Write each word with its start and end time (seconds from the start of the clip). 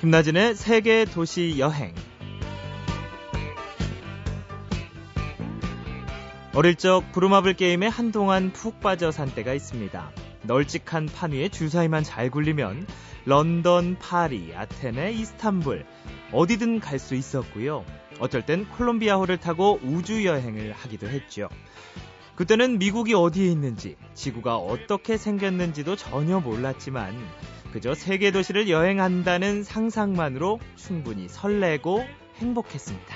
김나진의 0.00 0.56
세계 0.56 1.06
도시 1.06 1.58
여행. 1.58 1.94
어릴 6.54 6.74
적 6.74 7.10
부루마블 7.12 7.54
게임에 7.54 7.86
한동안 7.86 8.52
푹 8.52 8.80
빠져 8.80 9.10
산 9.10 9.34
때가 9.34 9.54
있습니다. 9.54 10.10
널찍한 10.42 11.06
판 11.06 11.32
위에 11.32 11.48
주사위만 11.48 12.04
잘 12.04 12.30
굴리면 12.30 12.86
런던, 13.24 13.98
파리, 13.98 14.52
아테네, 14.54 15.12
이스탄불 15.12 15.86
어디든 16.30 16.80
갈 16.80 16.98
수 16.98 17.14
있었고요. 17.14 17.82
어쩔 18.18 18.44
땐 18.44 18.66
콜롬비아호를 18.68 19.38
타고 19.38 19.80
우주 19.82 20.26
여행을 20.26 20.72
하기도 20.72 21.08
했죠. 21.08 21.48
그때는 22.34 22.78
미국이 22.78 23.14
어디에 23.14 23.46
있는지, 23.46 23.96
지구가 24.12 24.58
어떻게 24.58 25.16
생겼는지도 25.16 25.96
전혀 25.96 26.38
몰랐지만 26.38 27.16
그저 27.76 27.94
세계 27.94 28.30
도시를 28.30 28.70
여행한다는 28.70 29.62
상상만으로 29.62 30.60
충분히 30.76 31.28
설레고 31.28 32.06
행복했습니다. 32.36 33.14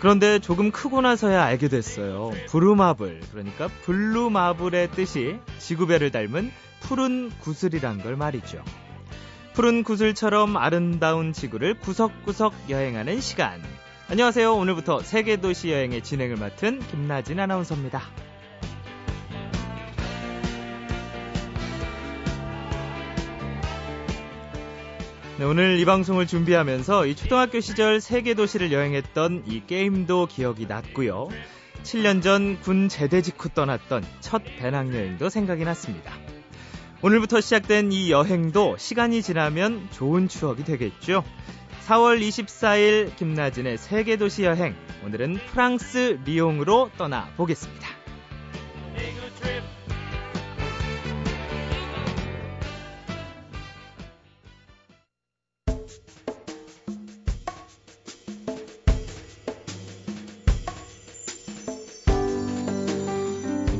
그런데 0.00 0.38
조금 0.38 0.70
크고 0.70 1.00
나서야 1.00 1.42
알게 1.42 1.68
됐어요. 1.68 2.32
브루마블, 2.48 3.20
그러니까 3.32 3.68
블루마블의 3.68 4.90
뜻이 4.90 5.38
지구별을 5.60 6.10
닮은 6.10 6.52
푸른 6.80 7.30
구슬이란 7.40 8.02
걸 8.02 8.16
말이죠. 8.16 8.62
푸른 9.54 9.82
구슬처럼 9.82 10.58
아름다운 10.58 11.32
지구를 11.32 11.72
구석구석 11.78 12.52
여행하는 12.68 13.22
시간. 13.22 13.62
안녕하세요. 14.08 14.54
오늘부터 14.54 15.00
세계도시 15.00 15.70
여행의 15.72 16.02
진행을 16.02 16.36
맡은 16.36 16.78
김나진 16.90 17.40
아나운서입니다. 17.40 18.02
네, 25.38 25.44
오늘 25.44 25.78
이 25.80 25.84
방송을 25.84 26.26
준비하면서 26.26 27.06
이 27.06 27.16
초등학교 27.16 27.60
시절 27.60 28.00
세계 28.00 28.34
도시를 28.34 28.72
여행했던 28.72 29.44
이 29.46 29.62
게임도 29.66 30.26
기억이 30.26 30.66
났고요. 30.66 31.28
7년 31.82 32.22
전 32.22 32.58
군 32.62 32.88
제대 32.88 33.20
직후 33.20 33.48
떠났던 33.48 34.04
첫 34.20 34.42
배낭여행도 34.58 35.28
생각이 35.28 35.64
났습니다. 35.64 36.12
오늘부터 37.02 37.40
시작된 37.40 37.92
이 37.92 38.10
여행도 38.10 38.76
시간이 38.78 39.22
지나면 39.22 39.88
좋은 39.90 40.28
추억이 40.28 40.64
되겠죠. 40.64 41.24
4월 41.86 42.18
24일 42.18 43.14
김나진의 43.16 43.76
세계도시 43.76 44.44
여행. 44.44 44.74
오늘은 45.04 45.38
프랑스 45.50 46.18
리옹으로 46.24 46.90
떠나 46.96 47.28
보겠습니다. 47.36 47.86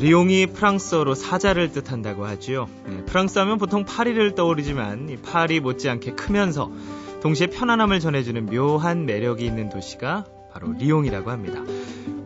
리옹이 0.00 0.48
프랑스어로 0.48 1.14
사자를 1.14 1.72
뜻한다고 1.72 2.26
하죠. 2.26 2.68
네, 2.86 3.02
프랑스 3.06 3.38
하면 3.38 3.56
보통 3.56 3.86
파리를 3.86 4.34
떠오르지만 4.34 5.22
파리 5.22 5.60
못지않게 5.60 6.12
크면서 6.12 6.70
동시에 7.24 7.46
편안함을 7.46 8.00
전해주는 8.00 8.44
묘한 8.44 9.06
매력이 9.06 9.46
있는 9.46 9.70
도시가 9.70 10.26
바로 10.52 10.72
리옹이라고 10.74 11.30
합니다. 11.30 11.62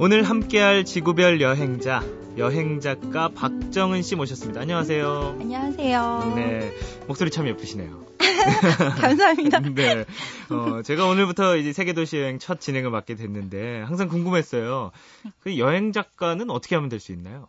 오늘 0.01 0.25
함께할 0.25 0.85
지구별 0.85 1.41
여행자, 1.41 2.03
여행작가 2.37 3.29
박정은 3.29 4.03
씨 4.03 4.17
모셨습니다. 4.17 4.61
안녕하세요. 4.61 5.37
안녕하세요. 5.39 6.33
네, 6.35 6.73
목소리 7.07 7.31
참 7.31 7.47
예쁘시네요. 7.47 8.07
감사합니다. 9.01 9.61
네, 9.73 10.05
어, 10.51 10.83
제가 10.83 11.07
오늘부터 11.07 11.57
이제 11.59 11.73
세계도시 11.73 12.17
여행 12.17 12.41
첫 12.41 12.61
진행을 12.61 12.91
맡게 12.91 13.15
됐는데 13.15 13.83
항상 13.83 14.09
궁금했어요. 14.09 14.91
그 15.39 15.59
여행 15.59 15.93
작가는 15.93 16.51
어떻게 16.51 16.75
하면 16.75 16.89
될 16.89 16.99
수 16.99 17.13
있나요? 17.13 17.47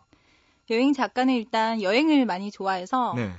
여행 0.70 0.92
작가는 0.92 1.34
일단 1.34 1.82
여행을 1.82 2.26
많이 2.26 2.52
좋아해서 2.52 3.14
네. 3.16 3.32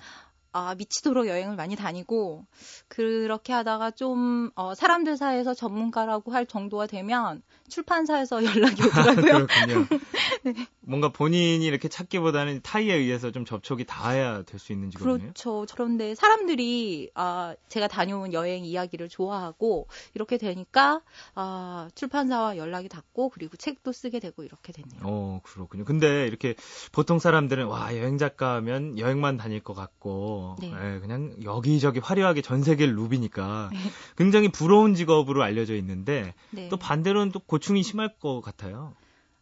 아, 0.53 0.75
미치도록 0.75 1.27
여행을 1.27 1.55
많이 1.55 1.75
다니고 1.75 2.45
그렇게 2.87 3.53
하다가 3.53 3.91
좀 3.91 4.51
어, 4.55 4.73
사람들 4.73 5.17
사이에서 5.17 5.53
전문가라고 5.53 6.31
할 6.31 6.45
정도가 6.45 6.87
되면 6.87 7.41
출판사에서 7.69 8.43
연락이 8.45 8.83
오더라고요. 8.83 9.47
그렇군요. 9.47 9.87
네. 10.43 10.53
뭔가 10.79 11.09
본인이 11.09 11.63
이렇게 11.65 11.87
찾기보다는 11.87 12.61
타이에 12.63 12.93
의해서 12.95 13.31
좀 13.31 13.45
접촉이 13.45 13.85
닿아야 13.85 14.43
될 14.43 14.61
수 14.61 14.71
있는 14.71 14.91
직업이네요. 14.91 15.19
그렇죠. 15.19 15.65
그런데 15.73 16.15
사람들이 16.15 17.11
아, 17.15 17.55
제가 17.67 17.87
다녀온 17.87 18.31
여행 18.33 18.63
이야기를 18.63 19.09
좋아하고 19.09 19.87
이렇게 20.13 20.37
되니까 20.37 21.01
아, 21.35 21.89
출판사와 21.95 22.57
연락이 22.57 22.87
닿고 22.87 23.29
그리고 23.29 23.57
책도 23.57 23.91
쓰게 23.91 24.19
되고 24.19 24.43
이렇게 24.43 24.71
됐네요. 24.71 25.01
어, 25.03 25.41
그렇군요. 25.43 25.83
근데 25.83 26.27
이렇게 26.27 26.55
보통 26.91 27.19
사람들은 27.19 27.65
와, 27.65 27.95
여행 27.97 28.17
작가면 28.17 28.99
여행만 28.99 29.37
다닐 29.37 29.61
것 29.61 29.73
같고 29.73 30.40
네. 30.59 30.71
예, 30.71 30.99
그냥 30.99 31.35
여기저기 31.43 31.99
화려하게 31.99 32.41
전 32.41 32.63
세계를 32.63 32.95
누비니까 32.95 33.71
굉장히 34.17 34.49
부러운 34.49 34.95
직업으로 34.95 35.43
알려져 35.43 35.75
있는데 35.75 36.33
네. 36.51 36.69
또 36.69 36.77
반대로는 36.77 37.31
또 37.31 37.39
고충이 37.39 37.83
심할 37.83 38.13
것 38.19 38.41
같아요. 38.41 38.93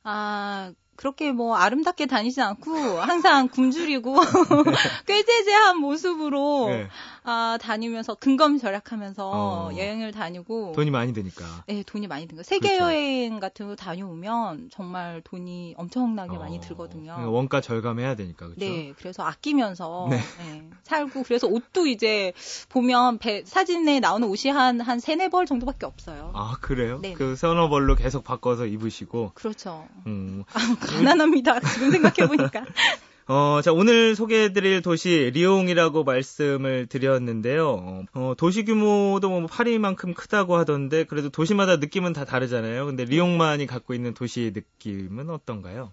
아, 0.03 0.71
그렇게 0.95 1.31
뭐 1.31 1.55
아름답게 1.55 2.07
다니진 2.07 2.43
않고 2.43 2.99
항상 2.99 3.47
굶주리고 3.47 4.15
꾀죄죄한 5.07 5.77
모습으로 5.77 6.65
네. 6.67 6.89
아, 7.23 7.57
다니면서 7.61 8.15
근검 8.15 8.57
절약하면서 8.57 9.29
어. 9.33 9.69
여행을 9.73 10.11
다니고 10.11 10.71
돈이 10.75 10.89
많이 10.91 11.13
드니까. 11.13 11.45
네, 11.67 11.83
돈이 11.85 12.07
많이 12.07 12.27
든 12.27 12.37
거. 12.37 12.43
세계 12.43 12.69
그렇죠. 12.77 12.85
여행 12.85 13.39
같은 13.39 13.67
거 13.67 13.75
다녀오면 13.75 14.69
정말 14.71 15.21
돈이 15.23 15.75
엄청나게 15.77 16.37
많이 16.37 16.57
어, 16.57 16.61
들거든요. 16.61 17.11
그러니까 17.13 17.29
원가 17.29 17.61
절감해야 17.61 18.15
되니까 18.15 18.47
그렇죠. 18.47 18.59
네, 18.59 18.93
그래서 18.97 19.23
아끼면서 19.23 20.07
네. 20.09 20.17
네, 20.39 20.69
살고 20.83 21.23
그래서 21.23 21.47
옷도 21.47 21.87
이제 21.87 22.33
보면 22.69 23.17
배- 23.19 23.43
사진에 23.45 23.99
나오는 23.99 24.27
옷이 24.27 24.51
한 24.51 24.79
한 24.79 24.99
세네 24.99 25.29
벌 25.29 25.45
정도밖에 25.45 25.85
없어요. 25.85 26.31
아, 26.35 26.55
그래요? 26.61 26.99
네. 27.01 27.13
그 27.13 27.35
서너 27.35 27.69
벌로 27.69 27.95
계속 27.95 28.23
바꿔서 28.23 28.65
입으시고 28.65 29.31
그렇죠. 29.33 29.87
음, 30.07 30.43
아, 30.53 30.59
가난합니다. 30.79 31.59
지금 31.59 31.91
생각해 31.91 32.27
보니까. 32.27 32.63
어, 33.31 33.61
자, 33.61 33.71
오늘 33.71 34.15
소개해드릴 34.15 34.81
도시, 34.81 35.29
리옹이라고 35.31 36.03
말씀을 36.03 36.87
드렸는데요. 36.87 38.05
어, 38.15 38.33
도시 38.35 38.65
규모도 38.65 39.29
뭐 39.29 39.45
파리만큼 39.45 40.15
크다고 40.15 40.57
하던데, 40.57 41.03
그래도 41.03 41.29
도시마다 41.29 41.75
느낌은 41.75 42.13
다 42.13 42.25
다르잖아요. 42.25 42.87
근데 42.87 43.05
리옹만이 43.05 43.67
갖고 43.67 43.93
있는 43.93 44.15
도시의 44.15 44.53
느낌은 44.53 45.29
어떤가요? 45.29 45.91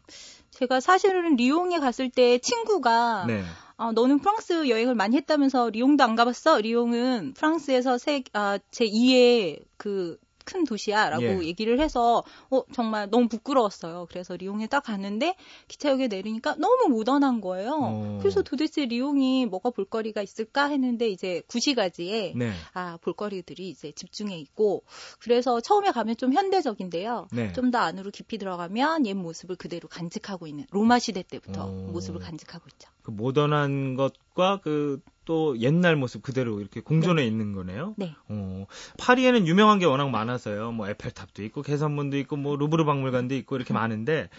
제가 0.53 0.81
사실은 0.81 1.37
리옹에 1.37 1.79
갔을 1.79 2.09
때 2.09 2.39
친구가 2.39 3.27
네. 3.27 3.45
아, 3.77 3.93
너는 3.93 4.21
프랑스 4.21 4.71
여행을 4.71 4.95
많이 4.95 5.19
했다면서 5.19 5.69
리옹도 5.69 6.03
안 6.03 6.17
가봤어? 6.17 6.61
리옹은 6.61 7.35
프랑스에서 7.35 7.99
세, 7.99 8.25
아, 8.33 8.59
제 8.71 8.87
2의 8.87 9.63
그 9.77 10.17
큰 10.47 10.65
도시야라고 10.65 11.23
예. 11.23 11.47
얘기를 11.47 11.81
해서 11.81 12.23
어 12.51 12.63
정말 12.73 13.11
너무 13.11 13.29
부끄러웠어요. 13.29 14.07
그래서 14.09 14.37
리옹에 14.37 14.69
딱 14.69 14.81
갔는데 14.85 15.35
기차역에 15.69 16.09
내리니까 16.09 16.55
너무 16.57 16.89
모던한 16.89 17.41
거예요. 17.41 17.79
어. 17.79 18.19
그래서 18.21 18.43
도대체 18.43 18.87
리옹이 18.87 19.47
뭐가 19.47 19.71
볼거리가 19.71 20.23
있을까 20.23 20.69
했는데 20.69 21.09
이제 21.09 21.43
구시가지에 21.49 22.35
네. 22.37 22.53
아 22.73 22.97
볼거리들이 23.03 23.69
이제 23.69 23.93
집중해 23.93 24.39
있고 24.39 24.85
그래서 25.19 25.61
처음에 25.61 25.91
가면 25.91 26.17
좀 26.17 26.33
현대적인데요. 26.33 27.27
네. 27.33 27.53
좀더 27.53 27.79
안으로 27.79 28.11
깊이 28.11 28.39
들어가면 28.39 29.05
옛 29.07 29.15
모습을 29.15 29.57
그대로 29.57 29.89
간직하고 29.89 30.47
있는 30.47 30.65
로마 30.71 30.99
시대 31.01 31.23
때부터 31.23 31.67
오. 31.67 31.71
모습을 31.93 32.21
간직하고 32.21 32.65
있죠. 32.73 32.89
그 33.07 33.13
모던한 33.13 33.95
것과 33.95 34.59
그 34.61 35.01
또 35.27 35.59
옛날 35.61 35.97
모습 35.97 36.23
그대로 36.23 36.61
이렇게 36.61 36.81
공존해 36.81 37.27
있는 37.27 37.53
거네요. 37.53 37.95
네. 37.99 38.15
어, 38.29 38.67
파리에는 38.97 39.47
유명한 39.47 39.79
게 39.79 39.85
워낙 39.85 40.09
많아서요. 40.09 40.73
뭐 40.73 40.89
에펠탑도 40.89 41.43
있고 41.45 41.61
개선문도 41.63 42.17
있고 42.19 42.37
뭐 42.37 42.57
루브르 42.57 42.85
박물관도 42.85 43.35
있고 43.35 43.57
이렇게 43.57 43.75
많은데 43.75 44.31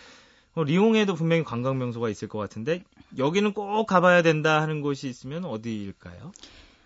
어, 0.56 0.64
리옹에도 0.64 1.14
분명히 1.14 1.44
관광 1.44 1.78
명소가 1.78 2.10
있을 2.10 2.28
것 2.30 2.40
같은데 2.40 2.84
여기는 3.18 3.54
꼭 3.54 3.86
가봐야 3.86 4.22
된다 4.22 4.62
하는 4.62 4.82
곳이 4.82 5.08
있으면 5.08 5.46
어디일까요? 5.46 6.32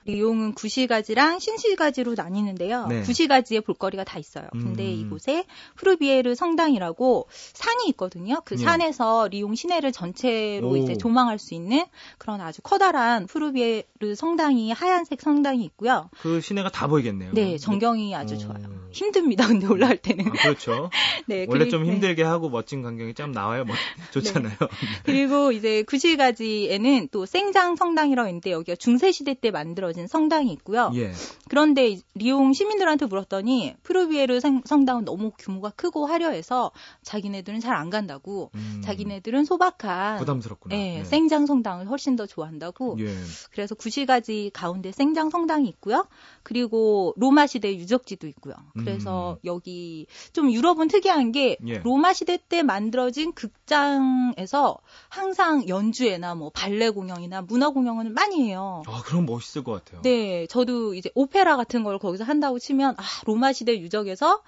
리옹은 0.05 0.53
구시가지랑 0.53 1.39
신시가지로 1.39 2.15
나뉘는데요. 2.15 2.87
네. 2.87 3.01
구시가지에 3.01 3.61
볼거리가 3.61 4.03
다 4.03 4.19
있어요. 4.19 4.47
근데 4.51 4.83
음. 4.83 4.99
이곳에 4.99 5.45
프루비에르 5.75 6.35
성당이라고 6.35 7.27
산이 7.53 7.87
있거든요. 7.89 8.41
그 8.45 8.55
네. 8.55 8.63
산에서 8.63 9.27
리옹 9.27 9.55
시내를 9.55 9.91
전체로 9.91 10.69
오. 10.69 10.77
이제 10.77 10.95
조망할 10.97 11.39
수 11.39 11.53
있는 11.53 11.85
그런 12.17 12.41
아주 12.41 12.61
커다란 12.61 13.27
프루비에르 13.27 14.15
성당이 14.15 14.71
하얀색 14.71 15.21
성당이 15.21 15.63
있고요. 15.65 16.09
그 16.21 16.41
시내가 16.41 16.69
다 16.69 16.87
보이겠네요. 16.87 17.31
네, 17.33 17.57
전경이 17.57 18.15
아주 18.15 18.35
어, 18.35 18.37
좋아요. 18.37 18.80
힘듭니다. 18.91 19.47
근데 19.47 19.67
올라갈 19.67 19.97
때는. 19.97 20.27
아, 20.27 20.31
그렇죠. 20.31 20.89
네, 21.27 21.45
원래 21.49 21.65
그리, 21.65 21.71
좀 21.71 21.83
네. 21.83 21.91
힘들게 21.91 22.23
네. 22.23 22.29
하고 22.29 22.49
멋진 22.49 22.81
광경이 22.81 23.13
좀 23.13 23.31
나와야 23.31 23.63
뭐 23.63 23.75
좋잖아요. 24.11 24.55
네. 24.59 24.67
그리고 25.03 25.51
이제 25.51 25.83
구실가지에는 25.83 27.09
또 27.11 27.25
생장 27.25 27.75
성당이라고 27.75 28.29
있는데 28.29 28.51
여기가 28.51 28.75
중세 28.75 29.11
시대 29.11 29.33
때 29.33 29.51
만들어진 29.51 30.07
성당이 30.07 30.51
있고요. 30.53 30.91
예. 30.95 31.11
그런데 31.49 31.97
리옹 32.15 32.53
시민들한테 32.53 33.05
물었더니 33.07 33.75
프로비에르 33.83 34.39
성당은 34.39 35.05
너무 35.05 35.31
규모가 35.37 35.71
크고 35.71 36.05
화려해서 36.05 36.71
자기네들은 37.03 37.59
잘 37.59 37.71
안 37.81 37.89
간다고. 37.89 38.51
음. 38.55 38.81
자기네들은 38.83 39.45
소박한 39.45 40.17
부담스럽구나. 40.19 40.75
예, 40.75 40.99
네. 40.99 41.03
생장 41.03 41.45
성당을 41.45 41.89
훨씬 41.89 42.15
더 42.15 42.25
좋아한다고. 42.25 42.97
예. 42.99 43.07
그래서 43.51 43.75
구실가지 43.75 44.51
가운데 44.53 44.91
생장 44.91 45.29
성당이 45.29 45.67
있고요. 45.69 46.05
그리고 46.43 47.13
로마 47.17 47.47
시대 47.47 47.75
유적지도 47.75 48.27
있고요. 48.27 48.55
그래서 48.85 49.33
음. 49.33 49.37
여기 49.45 50.07
좀 50.33 50.51
유럽은 50.51 50.87
특이한 50.87 51.31
게 51.31 51.57
예. 51.67 51.77
로마 51.79 52.13
시대 52.13 52.37
때 52.37 52.63
만들어진 52.63 53.33
극장에서 53.33 54.77
항상 55.09 55.67
연주회나 55.67 56.35
뭐 56.35 56.49
발레 56.49 56.89
공연이나 56.89 57.41
문화 57.41 57.69
공연을 57.69 58.11
많이 58.11 58.47
해요. 58.47 58.83
아, 58.87 59.01
그럼 59.05 59.25
멋있을 59.25 59.63
것 59.63 59.71
같아요. 59.71 60.01
네, 60.01 60.47
저도 60.47 60.93
이제 60.93 61.09
오페라 61.15 61.57
같은 61.57 61.83
걸 61.83 61.99
거기서 61.99 62.23
한다고 62.23 62.59
치면 62.59 62.95
아, 62.97 63.03
로마 63.25 63.53
시대 63.53 63.79
유적에서 63.79 64.41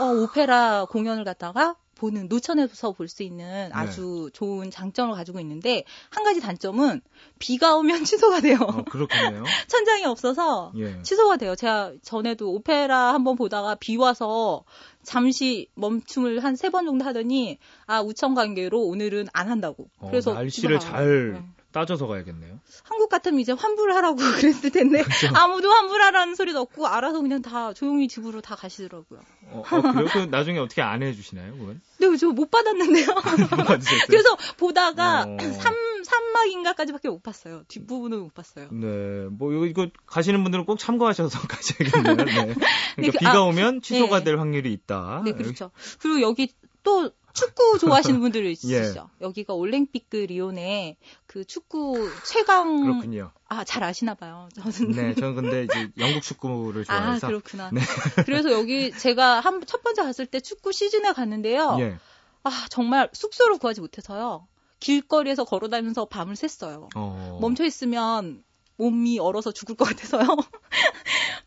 어, 0.00 0.04
오페라 0.04 0.86
공연을 0.86 1.24
갖다가 1.24 1.76
보는 2.00 2.28
노천에서 2.28 2.92
볼 2.92 3.08
수 3.08 3.22
있는 3.22 3.44
네. 3.44 3.70
아주 3.72 4.28
네. 4.32 4.32
좋은 4.32 4.70
장점을 4.70 5.14
가지고 5.14 5.38
있는데 5.40 5.84
한 6.10 6.24
가지 6.24 6.40
단점은 6.40 7.00
비가 7.38 7.76
오면 7.76 8.04
취소가 8.04 8.40
돼요. 8.40 8.56
어, 8.60 8.84
그렇겠네요. 8.84 9.44
천장이 9.68 10.04
없어서 10.06 10.72
예. 10.76 11.02
취소가 11.02 11.36
돼요. 11.36 11.54
제가 11.54 11.92
전에도 12.02 12.52
오페라 12.52 13.12
한번 13.14 13.36
보다가 13.36 13.74
비 13.74 13.96
와서 13.96 14.64
잠시 15.02 15.68
멈춤을 15.74 16.42
한 16.44 16.54
세 16.56 16.70
번 16.70 16.86
정도 16.86 17.04
하더니 17.04 17.58
아 17.86 18.00
우천 18.00 18.34
관계로 18.34 18.80
오늘은 18.82 19.28
안 19.32 19.48
한다고. 19.50 19.88
어, 19.98 20.08
그래서 20.10 20.34
날씨를 20.34 20.78
잘 20.80 21.32
네. 21.32 21.42
따져서 21.72 22.06
가야겠네요. 22.06 22.58
한국 22.82 23.08
같으면 23.08 23.40
이제 23.40 23.52
환불하라고 23.52 24.16
그랬을 24.40 24.70
텐데 24.70 25.02
그렇죠. 25.02 25.28
아무도 25.34 25.70
환불하라는 25.70 26.34
소리도 26.34 26.60
없고 26.60 26.86
알아서 26.86 27.20
그냥 27.20 27.42
다 27.42 27.72
조용히 27.72 28.08
집으로 28.08 28.40
다 28.40 28.56
가시더라고요. 28.56 29.20
어, 29.50 29.62
어 29.70 29.82
그래요? 29.92 30.08
그 30.12 30.18
나중에 30.30 30.58
어떻게 30.58 30.82
안 30.82 31.02
해주시나요, 31.02 31.56
그건? 31.56 31.80
네, 31.98 32.16
저 32.16 32.30
못 32.40 32.50
받았는데요. 32.50 33.06
그래서 34.08 34.36
보다가 34.56 35.22
어... 35.22 35.36
3, 35.38 35.74
3막인가까지밖에 36.02 37.08
못 37.08 37.22
봤어요. 37.22 37.64
뒷부분은 37.68 38.18
못 38.18 38.34
봤어요. 38.34 38.68
네, 38.70 39.26
뭐 39.30 39.52
이거, 39.52 39.66
이거 39.66 39.88
가시는 40.06 40.42
분들은 40.42 40.64
꼭 40.64 40.78
참고하셔서 40.78 41.38
가셔야겠네요. 41.46 42.16
네. 42.16 42.24
그러니까 42.24 42.66
네, 42.96 43.10
그, 43.10 43.18
비가 43.18 43.32
아, 43.34 43.40
오면 43.42 43.82
취소가 43.82 44.18
네. 44.18 44.24
될 44.24 44.38
확률이 44.38 44.72
있다. 44.72 45.22
네, 45.24 45.32
그렇죠. 45.32 45.70
그리고 46.00 46.20
여기 46.22 46.52
또 46.82 47.10
축구 47.32 47.78
좋아하시는 47.78 48.20
분들이 48.20 48.48
예. 48.48 48.50
있으시죠. 48.52 49.08
예. 49.20 49.24
여기가 49.24 49.54
올랭피크 49.54 50.16
리온의 50.16 50.96
그 51.30 51.44
축구 51.44 52.10
최강 52.26 52.82
그렇군요. 52.82 53.30
아, 53.48 53.62
잘 53.62 53.84
아시나 53.84 54.14
봐요. 54.14 54.48
저는 54.56 54.90
네, 54.96 55.14
저는 55.14 55.36
근데 55.36 55.62
이제 55.70 55.88
영국 55.96 56.22
축구를 56.22 56.84
좋아해서 56.84 57.28
아, 57.28 57.30
그렇구나. 57.30 57.70
네. 57.72 57.80
그래서 58.26 58.50
여기 58.50 58.90
제가 58.90 59.38
한 59.38 59.60
첫 59.64 59.84
번째 59.84 60.02
갔을 60.02 60.26
때 60.26 60.40
축구 60.40 60.72
시즌에 60.72 61.12
갔는데요. 61.12 61.76
예. 61.78 61.98
아, 62.42 62.66
정말 62.68 63.08
숙소를 63.12 63.58
구하지 63.58 63.80
못해서요. 63.80 64.48
길거리에서 64.80 65.44
걸어다니면서 65.44 66.06
밤을 66.06 66.34
샜어요. 66.34 66.88
어... 66.96 67.38
멈춰 67.40 67.64
있으면 67.64 68.42
몸이 68.74 69.20
얼어서 69.20 69.52
죽을 69.52 69.76
것 69.76 69.84
같아서요. 69.84 70.26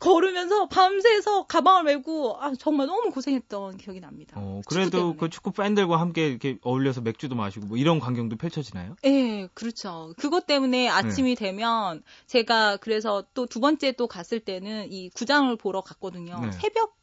걸으면서 0.04 0.68
밤새서 0.68 1.46
가방을 1.46 1.84
메고 1.84 2.36
아 2.40 2.52
정말 2.60 2.88
너무 2.88 3.12
고생했던 3.12 3.78
기억이 3.78 4.02
납니다. 4.02 4.36
어, 4.38 4.60
그래도 4.68 5.16
그 5.16 5.30
축구 5.30 5.52
팬들과 5.52 6.00
함께 6.00 6.28
이렇게 6.28 6.58
어울려서 6.62 7.02
맥주도 7.02 7.36
마시고 7.36 7.68
뭐 7.68 7.78
이런 7.78 8.00
광경도 8.00 8.36
펼쳐지나요? 8.36 8.96
네, 9.04 9.48
그렇죠. 9.54 10.14
그것 10.18 10.46
때문에 10.46 10.90
아침이 10.90 11.36
네. 11.36 11.46
되면 11.46 12.04
제가 12.28 12.78
그래서 12.78 13.24
또 13.34 13.48
두 13.54 13.60
번째 13.60 13.92
또 13.92 14.08
갔을 14.08 14.40
때는 14.40 14.92
이 14.92 15.12
구장을 15.12 15.56
보러 15.58 15.82
갔거든요. 15.82 16.40
네. 16.40 16.52
새벽 16.54 16.96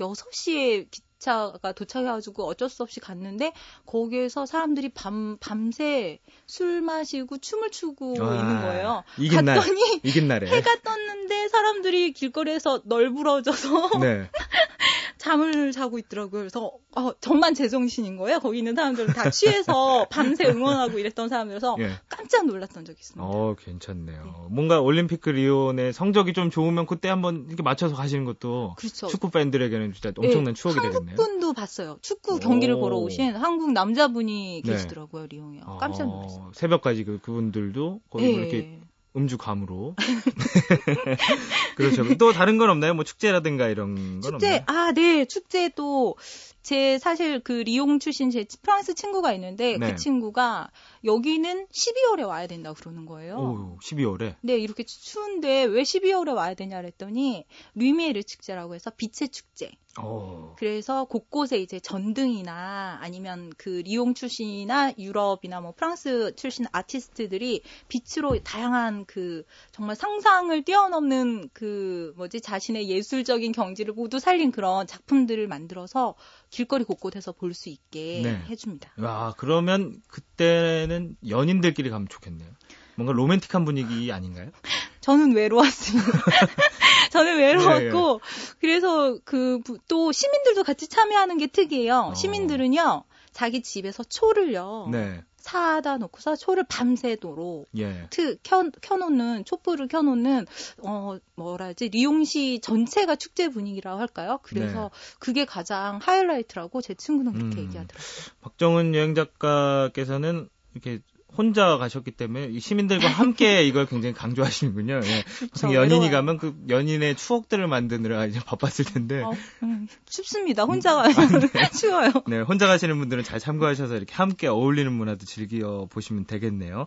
6시에 0.00 0.90
기 0.90 1.00
차가 1.22 1.72
도착해가지고 1.72 2.44
어쩔 2.44 2.68
수 2.68 2.82
없이 2.82 2.98
갔는데 2.98 3.52
거기에서 3.86 4.44
사람들이 4.44 4.88
밤 4.88 5.36
밤새 5.38 6.18
술 6.46 6.82
마시고 6.82 7.38
춤을 7.38 7.70
추고 7.70 8.16
아, 8.20 8.34
있는 8.34 8.60
거예요. 8.60 9.04
이긴 9.18 9.44
갔더니 9.44 9.80
날, 9.80 10.00
이긴 10.02 10.28
날에 10.28 10.48
해가 10.48 10.80
떴는데 10.82 11.48
사람들이 11.48 12.12
길거리에서 12.12 12.82
널브러져서 12.84 13.98
네. 14.00 14.28
잠을 15.22 15.70
자고 15.70 16.00
있더라고요. 16.00 16.40
그래서 16.40 16.72
어, 16.96 17.12
정말 17.20 17.54
제정신인 17.54 18.16
거예요. 18.16 18.40
거기 18.40 18.58
있는 18.58 18.74
사람들은 18.74 19.14
다 19.14 19.30
취해서 19.30 20.04
밤새 20.10 20.46
응원하고 20.46 20.98
이랬던 20.98 21.28
사람들에서 21.28 21.76
예. 21.78 21.92
깜짝 22.08 22.44
놀랐던 22.46 22.84
적이 22.84 22.98
있습니다. 22.98 23.24
어, 23.24 23.54
괜찮네요. 23.56 24.24
네. 24.24 24.30
뭔가 24.50 24.80
올림픽 24.80 25.20
리온의 25.24 25.92
성적이 25.92 26.32
좀 26.32 26.50
좋으면 26.50 26.86
그때 26.86 27.08
한번 27.08 27.44
이렇게 27.46 27.62
맞춰서 27.62 27.94
가시는 27.94 28.24
것도 28.24 28.74
그렇죠. 28.76 29.06
축구 29.06 29.30
팬들에게는 29.30 29.92
진짜 29.92 30.12
엄청난 30.16 30.54
네. 30.54 30.60
추억이 30.60 30.74
되겠네요. 30.80 30.98
한국분도 30.98 31.52
봤어요. 31.52 31.98
축구 32.02 32.40
경기를 32.40 32.74
오. 32.74 32.80
보러 32.80 32.96
오신 32.96 33.36
한국 33.36 33.72
남자분이 33.72 34.62
네. 34.64 34.72
계시더라고요, 34.72 35.26
리옹이요. 35.28 35.78
깜짝 35.78 36.08
놀랐어요. 36.08 36.46
어, 36.46 36.50
새벽까지 36.52 37.04
그, 37.04 37.20
그분들도 37.22 38.00
거의 38.10 38.24
네. 38.24 38.32
이렇게 38.32 38.80
음주감으로. 39.16 39.94
그렇죠. 41.76 42.16
또 42.16 42.32
다른 42.32 42.58
건 42.58 42.70
없나요? 42.70 42.94
뭐 42.94 43.04
축제라든가 43.04 43.68
이런 43.68 44.20
건 44.20 44.32
축제, 44.32 44.46
없나요? 44.46 44.64
아, 44.66 44.92
네. 44.92 45.24
축제도 45.26 46.16
제 46.62 46.98
사실 46.98 47.40
그 47.40 47.52
리옹 47.52 47.98
출신 47.98 48.30
제 48.30 48.46
프랑스 48.62 48.94
친구가 48.94 49.32
있는데 49.34 49.74
그 49.74 49.78
네. 49.84 49.90
그 49.90 49.96
친구가 49.96 50.70
여기는 51.04 51.66
12월에 51.66 52.26
와야 52.26 52.46
된다 52.46 52.72
그러는 52.72 53.06
거예요. 53.06 53.36
오, 53.36 53.78
12월에? 53.82 54.36
네, 54.40 54.56
이렇게 54.56 54.84
추운데 54.84 55.64
왜 55.64 55.82
12월에 55.82 56.34
와야 56.34 56.54
되냐 56.54 56.80
그랬더니 56.80 57.44
류미에르 57.74 58.22
축제라고 58.22 58.74
해서 58.74 58.90
빛의 58.90 59.30
축제. 59.30 59.72
오. 60.00 60.54
그래서 60.56 61.04
곳곳에 61.04 61.58
이제 61.58 61.78
전등이나 61.78 62.98
아니면 63.02 63.52
그 63.58 63.82
리옹 63.84 64.14
출신이나 64.14 64.92
유럽이나 64.98 65.60
뭐 65.60 65.72
프랑스 65.72 66.34
출신 66.34 66.64
아티스트들이 66.72 67.62
빛으로 67.88 68.38
다양한 68.42 69.04
그 69.04 69.44
정말 69.70 69.96
상상을 69.96 70.62
뛰어넘는 70.64 71.50
그 71.52 72.14
뭐지 72.16 72.40
자신의 72.40 72.88
예술적인 72.88 73.52
경지를 73.52 73.92
모두 73.92 74.18
살린 74.18 74.50
그런 74.50 74.86
작품들을 74.86 75.46
만들어서 75.46 76.14
길거리 76.52 76.84
곳곳에서 76.84 77.32
볼 77.32 77.54
수 77.54 77.68
있게 77.70 78.20
네. 78.22 78.44
해줍니다. 78.48 78.92
와, 78.98 79.34
그러면 79.36 80.00
그때는 80.08 81.16
연인들끼리 81.28 81.90
가면 81.90 82.08
좋겠네요. 82.08 82.48
뭔가 82.94 83.12
로맨틱한 83.12 83.64
분위기 83.64 84.12
아닌가요? 84.12 84.50
저는 85.00 85.34
외로웠습니다. 85.34 86.10
저는 87.10 87.38
외로웠고 87.38 88.20
네. 88.20 88.54
그래서 88.60 89.18
그 89.24 89.60
또 89.88 90.12
시민들도 90.12 90.62
같이 90.62 90.88
참여하는 90.88 91.38
게 91.38 91.46
특이해요. 91.48 92.10
어. 92.12 92.14
시민들은요 92.14 93.04
자기 93.32 93.62
집에서 93.62 94.04
초를요 94.04 94.88
네. 94.92 95.22
사다 95.42 95.98
놓고서 95.98 96.36
초를 96.36 96.64
밤새도록 96.68 97.68
예. 97.76 98.06
트, 98.10 98.38
켜, 98.42 98.70
켜놓는 98.80 99.44
촛불을 99.44 99.88
켜놓는 99.88 100.46
어 100.84 101.18
뭐라지 101.34 101.88
리옹시 101.88 102.60
전체가 102.62 103.16
축제 103.16 103.48
분위기라고 103.48 104.00
할까요? 104.00 104.38
그래서 104.42 104.90
네. 104.92 105.16
그게 105.18 105.44
가장 105.44 105.98
하이라이트라고 106.00 106.80
제 106.80 106.94
친구는 106.94 107.32
그렇게 107.32 107.58
음. 107.58 107.64
얘기하더라고요. 107.64 108.06
박정은 108.40 108.94
여행 108.94 109.14
작가께서는 109.14 110.48
이렇게 110.72 111.00
혼자 111.36 111.78
가셨기 111.78 112.10
때문에 112.12 112.58
시민들과 112.58 113.08
함께 113.08 113.64
이걸 113.64 113.86
굉장히 113.86 114.14
강조하시는군요. 114.14 115.00
예. 115.02 115.24
그렇죠, 115.38 115.74
연인이 115.74 116.10
가면 116.10 116.38
그 116.38 116.54
연인의 116.68 117.16
추억들을 117.16 117.66
만드느라 117.66 118.26
이제 118.26 118.40
바빴을 118.44 118.84
텐데. 118.92 119.22
어, 119.22 119.32
음, 119.62 119.88
춥습니다. 120.08 120.64
혼자 120.64 120.94
가면 120.94 121.14
아, 121.16 121.38
네. 121.38 121.70
추워요. 121.72 122.12
네, 122.26 122.40
혼자 122.40 122.66
가시는 122.66 122.98
분들은 122.98 123.24
잘 123.24 123.38
참고하셔서 123.38 123.96
이렇게 123.96 124.14
함께 124.14 124.46
어울리는 124.46 124.92
문화도 124.92 125.24
즐겨 125.24 125.86
보시면 125.90 126.26
되겠네요. 126.26 126.86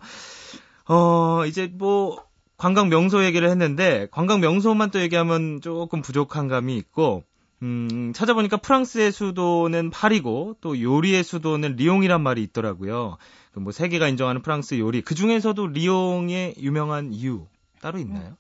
어, 0.88 1.46
이제 1.48 1.68
뭐 1.72 2.24
관광 2.58 2.90
명소 2.90 3.26
얘기를 3.26 3.50
했는데 3.50 4.08
관광 4.12 4.40
명소만 4.40 4.92
또 4.92 5.02
얘기하면 5.02 5.62
조금 5.62 6.02
부족한 6.02 6.48
감이 6.48 6.78
있고 6.78 7.24
음, 7.66 8.14
찾아보니까 8.14 8.58
프랑스의 8.58 9.12
수도는 9.12 9.90
파리고 9.90 10.56
또 10.62 10.80
요리의 10.80 11.24
수도는 11.24 11.76
리옹이란 11.78 12.22
말이 12.22 12.44
있더라고요. 12.44 13.18
그뭐 13.54 13.72
세계가 13.72 14.08
인정하는 14.08 14.44
프랑스 14.44 14.78
요리 14.78 15.02
그 15.02 15.16
중에서도 15.16 15.66
리옹의 15.68 16.56
유명한 16.60 17.12
이유 17.12 17.48
따로 17.82 17.98
있나요? 17.98 18.30
음. 18.30 18.36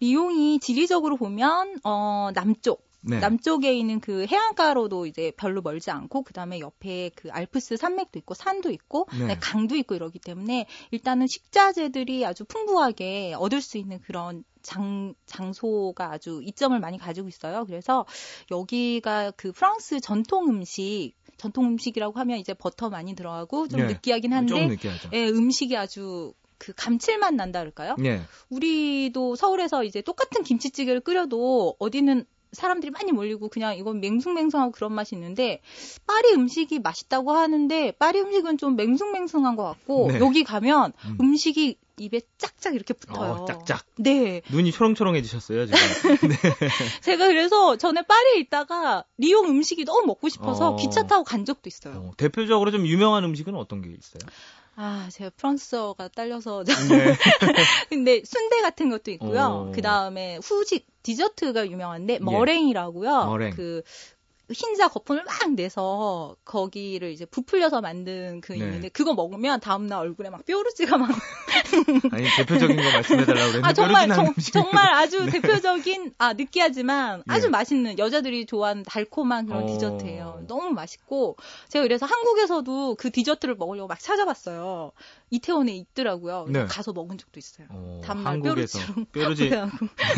리옹이 0.00 0.58
지리적으로 0.58 1.16
보면 1.16 1.76
어 1.84 2.30
남쪽 2.34 2.88
네. 3.00 3.20
남쪽에 3.20 3.72
있는 3.72 4.00
그 4.00 4.26
해안가로도 4.26 5.06
이제 5.06 5.32
별로 5.36 5.62
멀지 5.62 5.90
않고 5.92 6.22
그다음에 6.22 6.58
옆에 6.58 7.10
그 7.14 7.30
알프스 7.30 7.76
산맥도 7.76 8.18
있고 8.18 8.34
산도 8.34 8.70
있고 8.70 9.06
네. 9.18 9.36
강도 9.40 9.76
있고 9.76 9.94
이러기 9.94 10.18
때문에 10.18 10.66
일단은 10.90 11.26
식자재들이 11.28 12.26
아주 12.26 12.44
풍부하게 12.44 13.34
얻을 13.38 13.60
수 13.60 13.78
있는 13.78 14.00
그런 14.00 14.42
장, 14.68 15.14
장소가 15.24 16.12
아주 16.12 16.40
이점을 16.44 16.78
많이 16.78 16.98
가지고 16.98 17.28
있어요. 17.28 17.64
그래서 17.64 18.04
여기가 18.50 19.32
그 19.36 19.50
프랑스 19.52 19.98
전통 20.00 20.48
음식 20.50 21.14
전통 21.38 21.66
음식이라고 21.66 22.18
하면 22.18 22.38
이제 22.38 22.52
버터 22.52 22.90
많이 22.90 23.14
들어가고 23.14 23.68
좀 23.68 23.80
네. 23.80 23.86
느끼하긴 23.86 24.34
한데. 24.34 24.68
예, 25.14 25.28
음식이 25.28 25.74
아주 25.76 26.34
그 26.58 26.72
감칠맛 26.76 27.34
난다 27.34 27.60
그럴까요? 27.60 27.96
네. 27.98 28.20
우리도 28.50 29.36
서울에서 29.36 29.84
이제 29.84 30.02
똑같은 30.02 30.42
김치찌개를 30.42 31.00
끓여도 31.00 31.76
어디는 31.78 32.26
사람들이 32.52 32.90
많이 32.90 33.12
몰리고 33.12 33.48
그냥 33.48 33.76
이건 33.76 34.00
맹숭맹숭하고 34.00 34.72
그런 34.72 34.92
맛이 34.92 35.14
있는데 35.14 35.60
파리 36.06 36.32
음식이 36.32 36.78
맛있다고 36.80 37.32
하는데 37.32 37.92
파리 37.92 38.20
음식은 38.20 38.58
좀 38.58 38.76
맹숭맹숭한 38.76 39.56
것 39.56 39.64
같고 39.64 40.08
네. 40.12 40.20
여기 40.20 40.44
가면 40.44 40.92
음. 41.20 41.36
식이 41.36 41.76
입에 42.00 42.20
짝짝 42.38 42.74
이렇게 42.74 42.94
붙어요. 42.94 43.32
어, 43.32 43.44
짝짝. 43.44 43.84
네. 43.96 44.42
눈이 44.50 44.72
초롱초롱해지셨어요 44.72 45.66
지금. 45.66 45.80
네. 46.28 46.36
제가 47.02 47.26
그래서 47.26 47.76
전에 47.76 48.02
파리에 48.02 48.38
있다가 48.40 49.04
리옹 49.18 49.48
음식이 49.48 49.84
너무 49.84 50.06
먹고 50.06 50.28
싶어서 50.28 50.70
어. 50.70 50.76
기차 50.76 51.06
타고 51.06 51.24
간 51.24 51.44
적도 51.44 51.68
있어요. 51.68 51.94
어, 51.94 52.10
대표적으로 52.16 52.70
좀 52.70 52.86
유명한 52.86 53.24
음식은 53.24 53.54
어떤 53.54 53.82
게 53.82 53.88
있어요? 53.88 54.20
아, 54.80 55.08
제가 55.10 55.30
프랑스어가 55.36 56.08
딸려서. 56.08 56.62
네. 56.62 56.74
근데 57.90 58.22
순대 58.24 58.60
같은 58.60 58.90
것도 58.90 59.10
있고요. 59.10 59.72
그 59.74 59.82
다음에 59.82 60.38
후식, 60.40 60.86
디저트가 61.08 61.70
유명한데, 61.70 62.14
예. 62.14 62.18
머랭이라고요. 62.18 63.24
머랭. 63.24 63.50
그, 63.50 63.82
흰자 64.50 64.88
거품을 64.88 65.24
막 65.24 65.52
내서 65.54 66.36
거기를 66.44 67.10
이제 67.12 67.24
부풀려서 67.24 67.80
만든 67.80 68.40
그 68.40 68.52
네. 68.52 68.58
있는데 68.60 68.88
그거 68.88 69.14
먹으면 69.14 69.60
다음날 69.60 70.00
얼굴에 70.00 70.30
막 70.30 70.44
뾰루지가 70.44 70.96
막 70.98 71.10
아니 72.12 72.26
대표적인 72.36 72.76
거 72.76 72.82
말씀해달라고 72.82 73.52
그랬는데 73.52 73.68
아, 73.68 73.72
정말 73.72 74.08
정, 74.08 74.34
정말 74.52 74.94
아주 74.94 75.24
네. 75.26 75.32
대표적인 75.32 76.12
아 76.18 76.32
느끼하지만 76.34 77.22
아주 77.26 77.46
네. 77.46 77.50
맛있는 77.50 77.98
여자들이 77.98 78.46
좋아하는 78.46 78.84
달콤한 78.84 79.46
그런 79.46 79.64
어... 79.64 79.66
디저트예요. 79.66 80.44
너무 80.46 80.70
맛있고 80.70 81.36
제가 81.68 81.82
그래서 81.82 82.06
한국에서도 82.06 82.94
그 82.96 83.10
디저트를 83.10 83.56
먹으려고 83.56 83.88
막 83.88 83.98
찾아봤어요. 83.98 84.92
이태원에 85.30 85.74
있더라고요. 85.76 86.46
네. 86.48 86.64
가서 86.66 86.92
먹은 86.92 87.18
적도 87.18 87.38
있어요. 87.38 87.66
어, 87.70 88.00
다음날 88.04 88.40
뾰루지 88.42 88.78
뾰루지 89.12 89.50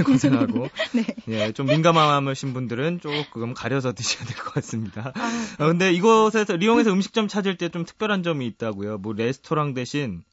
고생하고 0.05 0.69
네. 0.93 1.05
예, 1.29 1.53
좀 1.53 1.67
민감하신 1.67 2.53
분들은 2.53 3.01
조금 3.01 3.55
가려서 3.55 3.93
드셔야 3.93 4.25
될 4.27 4.37
것 4.37 4.55
같습니다. 4.55 5.13
아, 5.15 5.29
네. 5.59 5.65
어, 5.65 5.69
근데 5.69 5.93
이곳에서 5.93 6.57
리옹에서 6.57 6.93
음식점 6.93 7.27
찾을 7.27 7.57
때 7.57 7.71
좀 7.71 7.85
특별한 7.85 8.25
점이 8.25 8.47
있다고요. 8.49 8.99
뭐 8.99 9.13
레스토랑 9.13 9.75
대신 9.75 10.25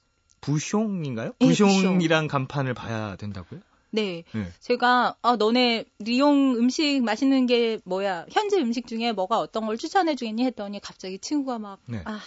부숑인가요? 0.41 1.33
네, 1.39 1.47
부숑이란 1.47 2.27
간판을 2.27 2.73
봐야 2.73 3.15
된다고요? 3.15 3.59
네. 3.97 4.23
네. 4.33 4.47
제가 4.59 5.15
아 5.21 5.35
너네 5.35 5.85
리옹 5.99 6.55
음식 6.57 7.03
맛있는 7.03 7.47
게 7.47 7.79
뭐야? 7.83 8.25
현지 8.31 8.57
음식 8.57 8.87
중에 8.87 9.11
뭐가 9.11 9.39
어떤 9.39 9.65
걸 9.65 9.77
추천해 9.77 10.15
주겠니 10.15 10.45
했더니 10.45 10.79
갑자기 10.79 11.19
친구가 11.19 11.59
막 11.59 11.79
네. 11.87 12.01
아, 12.05 12.19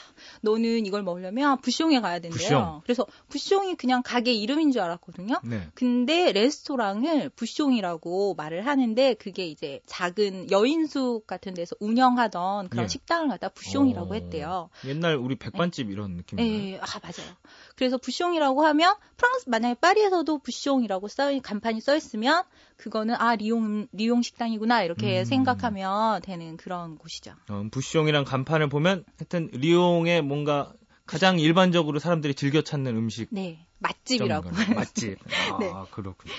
너는 0.43 0.85
이걸 0.85 1.03
먹으려면 1.03 1.59
부숑에 1.59 2.01
가야 2.03 2.19
된대요. 2.19 2.81
부숑. 2.81 2.83
그래서 2.83 3.07
부숑이 3.29 3.77
그냥 3.79 4.03
가게 4.05 4.33
이름인 4.33 4.73
줄 4.73 4.83
알았거든요. 4.83 5.41
네. 5.45 5.69
근데 5.75 6.33
레스토랑을 6.33 7.31
부숑이라고 7.31 8.37
말을 8.37 8.67
하는데 8.67 9.15
그게 9.15 9.47
이제 9.47 9.81
작은 9.87 10.51
여인숙 10.51 11.27
같은 11.27 11.55
데서 11.55 11.77
운영하던 11.81 12.69
그런 12.69 12.87
네. 12.87 12.89
식당을 12.89 13.29
갖다 13.29 13.49
부숑이라고 13.49 14.11
어... 14.11 14.15
했대요. 14.15 14.71
옛날 14.87 15.17
우리 15.17 15.37
백반집 15.37 15.87
네. 15.87 15.93
이런 15.93 16.17
느낌인가요? 16.17 16.61
네. 16.61 16.79
아, 16.81 16.99
맞아요. 17.01 17.33
그래서 17.77 17.97
부숑이라고 17.97 18.63
하면 18.63 18.97
프랑스 19.17 19.49
만약에 19.49 19.75
파리에서도 19.81 20.39
부숑이라고 20.39 21.09
써간 21.09 21.41
판이 21.61 21.81
써 21.81 21.95
있으면 21.97 22.43
그거는 22.77 23.15
아 23.17 23.35
리용 23.37 23.87
리용 23.93 24.23
식당이구나 24.23 24.83
이렇게 24.83 25.21
음. 25.21 25.25
생각하면 25.25 26.23
되는 26.23 26.57
그런 26.57 26.99
곳이죠. 26.99 27.33
어, 27.49 27.65
부숑이란 27.71 28.25
간판을 28.25 28.69
보면 28.69 29.05
하여튼 29.19 29.49
리용의 29.53 30.23
뭔가 30.23 30.73
가장 31.07 31.39
일반적으로 31.39 31.99
사람들이 31.99 32.35
즐겨 32.35 32.63
찾는 32.63 32.97
음식. 32.97 33.29
네. 33.31 33.67
맛집이라고. 33.79 34.51
맛집. 34.75 35.19
아, 35.35 35.59
네. 35.59 35.73
그렇군요. 35.91 36.35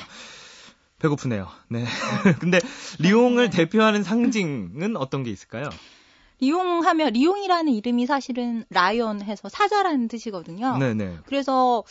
배고프네요. 1.00 1.48
네. 1.70 1.84
근데 2.40 2.60
리용을 3.00 3.50
네. 3.50 3.58
대표하는 3.58 4.04
상징은 4.04 4.96
어떤 4.96 5.24
게 5.24 5.32
있을까요? 5.32 5.70
리용하면 6.40 7.14
리용이라는 7.14 7.72
이름이 7.72 8.08
사실은 8.08 8.66
라이언 8.70 9.22
해서 9.22 9.48
사자라는 9.48 10.08
뜻이거든요. 10.08 10.78
네네. 10.78 11.20
그래서 11.26 11.84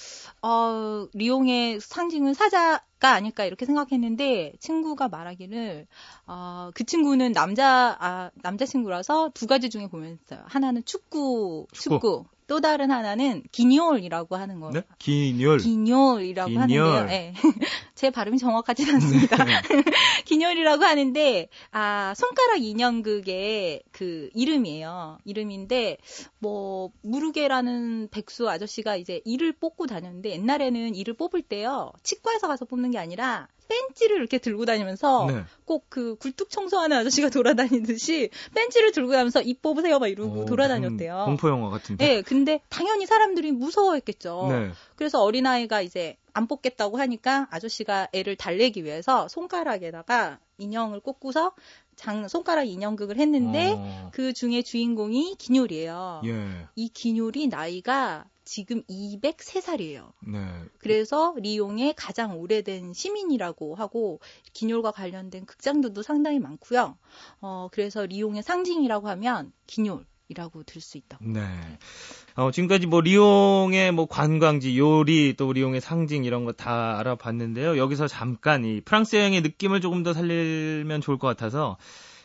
어 0.43 1.07
리용의 1.13 1.81
상징은 1.81 2.35
사자 2.35 2.83
가 3.00 3.12
아닐까 3.14 3.45
이렇게 3.47 3.64
생각했는데 3.66 4.52
친구가 4.61 5.09
말하기를 5.09 5.87
어 6.26 6.71
그 6.75 6.85
친구는 6.85 7.33
남자 7.33 7.97
아 7.99 8.30
남자 8.42 8.66
친구라서 8.66 9.30
두 9.35 9.47
가지 9.47 9.71
중에 9.71 9.87
고민했어요. 9.87 10.40
하나는 10.45 10.85
축구 10.85 11.66
축구, 11.73 11.95
축구. 11.95 12.25
또 12.47 12.61
다른 12.61 12.90
하나는 12.90 13.45
기뇰이라고 13.52 14.35
하는 14.35 14.59
거. 14.59 14.71
네? 14.73 14.83
기뇰이라고 14.99 16.49
기뇰. 16.49 16.59
하는데요. 16.61 17.04
네. 17.07 17.33
제 17.95 18.11
발음이 18.11 18.38
정확하진 18.38 18.92
않습니다. 18.95 19.45
네. 19.45 19.52
기뇰이라고 20.26 20.83
하는데 20.83 21.49
아 21.71 22.12
손가락 22.16 22.61
인형극의 22.62 23.83
그 23.92 24.30
이름이에요. 24.35 25.19
이름인데 25.25 25.99
뭐 26.40 26.90
무르게라는 27.02 28.09
백수 28.11 28.49
아저씨가 28.50 28.97
이제 28.97 29.21
이를 29.25 29.52
뽑고 29.52 29.87
다녔는데 29.87 30.30
옛날에는 30.30 30.95
이를 30.97 31.14
뽑을 31.14 31.42
때요 31.42 31.92
치과에서 32.02 32.49
가서 32.49 32.64
뽑는 32.64 32.89
게 32.90 32.99
아니라 32.99 33.49
벤치를 33.70 34.16
이렇게 34.16 34.38
들고 34.38 34.64
다니면서 34.64 35.26
네. 35.26 35.44
꼭그 35.64 36.16
굴뚝 36.16 36.50
청소하는 36.50 36.97
아저씨가 36.97 37.30
돌아다니듯이 37.30 38.30
벤치를 38.54 38.92
들고 38.92 39.12
다니면서 39.12 39.42
입 39.42 39.62
뽑으세요 39.62 39.99
막 39.99 40.09
이러고 40.09 40.40
오, 40.40 40.44
돌아다녔대요. 40.44 41.23
공포 41.26 41.49
영화 41.49 41.70
같은데. 41.70 42.04
네, 42.04 42.23
근데 42.23 42.61
당연히 42.68 43.06
사람들이 43.06 43.52
무서워했겠죠. 43.52 44.49
네. 44.50 44.70
그래서 44.97 45.23
어린아이가 45.23 45.82
이제 45.82 46.16
안 46.32 46.47
뽑겠다고 46.47 46.99
하니까 46.99 47.49
아저씨가 47.50 48.09
애를 48.12 48.37
달래기 48.37 48.85
위해서 48.85 49.28
손가락에다가 49.28 50.38
인형을 50.59 51.00
꽂고서 51.00 51.52
장 51.97 52.28
손가락 52.28 52.64
인형극을 52.64 53.18
했는데 53.18 53.75
어. 53.76 54.11
그 54.12 54.32
중에 54.32 54.62
주인공이 54.62 55.37
기뇰이에요. 55.38 56.23
예. 56.25 56.66
이 56.75 56.88
기뇰이 56.88 57.49
나이가 57.49 58.25
지금 58.50 58.83
203살이에요. 58.90 60.11
네. 60.26 60.40
그래서 60.78 61.35
리옹의 61.38 61.95
가장 61.97 62.37
오래된 62.40 62.92
시민이라고 62.92 63.76
하고 63.76 64.19
기뇰과 64.54 64.90
관련된 64.90 65.47
극장들도 65.47 66.02
상당히 66.02 66.40
많고요. 66.40 66.99
어, 67.40 67.69
그래서 67.71 68.04
리옹의 68.04 68.42
상징이라고 68.42 69.09
하면 69.09 69.52
기뇰. 69.69 70.04
이라고 70.30 70.62
들 70.62 70.80
수 70.80 70.97
있다고. 70.97 71.25
네. 71.25 71.40
어, 72.37 72.50
지금까지 72.52 72.87
뭐 72.87 73.00
리옹의 73.00 73.90
뭐 73.92 74.07
관광지, 74.07 74.78
요리, 74.78 75.35
또 75.37 75.52
리옹의 75.52 75.80
상징 75.80 76.25
이런 76.25 76.45
거 76.45 76.52
다 76.52 76.99
알아봤는데요. 77.00 77.76
여기서 77.76 78.07
잠깐 78.07 78.64
이 78.64 78.80
프랑스 78.80 79.16
여행의 79.16 79.40
느낌을 79.42 79.80
조금 79.80 80.02
더 80.04 80.12
살리면 80.12 81.00
좋을 81.00 81.19
것 81.19 81.26
같아서 81.26 81.78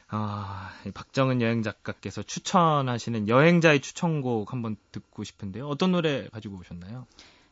아, 0.08 0.72
박정은 0.94 1.42
여행 1.42 1.64
작가께서 1.64 2.22
추천하시는 2.22 3.28
여행자의 3.28 3.80
추천곡 3.82 4.54
한번 4.54 4.78
듣고 4.92 5.24
싶은데요. 5.24 5.68
어떤 5.68 5.92
노래 5.92 6.28
가지고 6.30 6.58
오셨나요? 6.58 7.08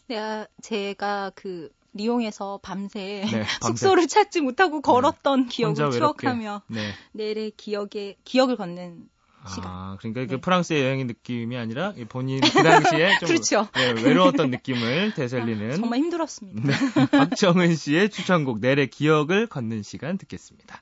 네, 0.07 0.17
아, 0.17 0.47
제가 0.61 1.31
그 1.35 1.71
리옹에서 1.93 2.59
밤새, 2.61 3.23
네, 3.31 3.43
밤새. 3.61 3.67
숙소를 3.67 4.07
찾지 4.07 4.41
못하고 4.41 4.81
걸었던 4.81 5.43
네. 5.43 5.49
기억을 5.49 5.91
추억하며 5.91 6.61
네. 6.67 6.91
내래 7.11 7.49
기억에 7.49 8.17
기억을 8.23 8.55
걷는 8.55 9.09
시간. 9.47 9.71
아, 9.71 9.97
그러니까 9.99 10.21
그 10.21 10.27
네. 10.27 10.35
그 10.35 10.41
프랑스의 10.41 10.83
여행의 10.83 11.05
느낌이 11.05 11.57
아니라 11.57 11.93
본인 12.07 12.39
그 12.39 12.63
당시에 12.63 13.09
좀 13.19 13.27
그렇죠. 13.27 13.67
네, 13.73 13.91
외로웠던 13.91 14.51
느낌을 14.51 15.15
되살리는 15.15 15.75
정말 15.75 15.99
힘들었습니다. 15.99 16.61
네, 16.61 17.05
박정은 17.07 17.75
씨의 17.75 18.09
추천곡 18.09 18.59
내래 18.59 18.85
기억을 18.85 19.47
걷는 19.47 19.83
시간 19.83 20.17
듣겠습니다. 20.17 20.81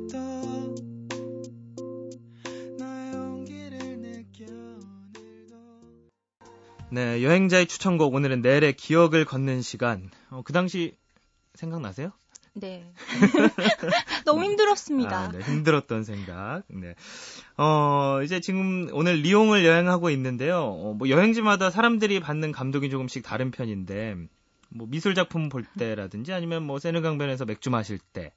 네, 6.93 7.23
여행자의 7.23 7.67
추천곡 7.67 8.13
오늘은 8.13 8.41
내래 8.41 8.73
기억을 8.73 9.23
걷는 9.23 9.61
시간. 9.61 10.09
어, 10.29 10.41
그 10.43 10.51
당시 10.51 10.97
생각나세요? 11.53 12.11
네. 12.53 12.91
너무 14.25 14.43
힘들었습니다. 14.43 15.17
아, 15.17 15.31
네. 15.31 15.39
힘들었던 15.39 16.03
생각. 16.03 16.63
네. 16.67 16.95
어, 17.55 18.19
이제 18.25 18.41
지금 18.41 18.89
오늘 18.91 19.21
리옹을 19.21 19.65
여행하고 19.65 20.09
있는데요. 20.09 20.57
어, 20.63 20.93
뭐 20.93 21.07
여행지마다 21.07 21.69
사람들이 21.69 22.19
받는 22.19 22.51
감동이 22.51 22.89
조금씩 22.89 23.23
다른 23.23 23.51
편인데, 23.51 24.17
뭐 24.67 24.85
미술 24.89 25.15
작품 25.15 25.47
볼 25.47 25.63
때라든지 25.79 26.33
아니면 26.33 26.63
뭐 26.63 26.77
세느강변에서 26.77 27.45
맥주 27.45 27.69
마실 27.69 27.99
때, 27.99 28.33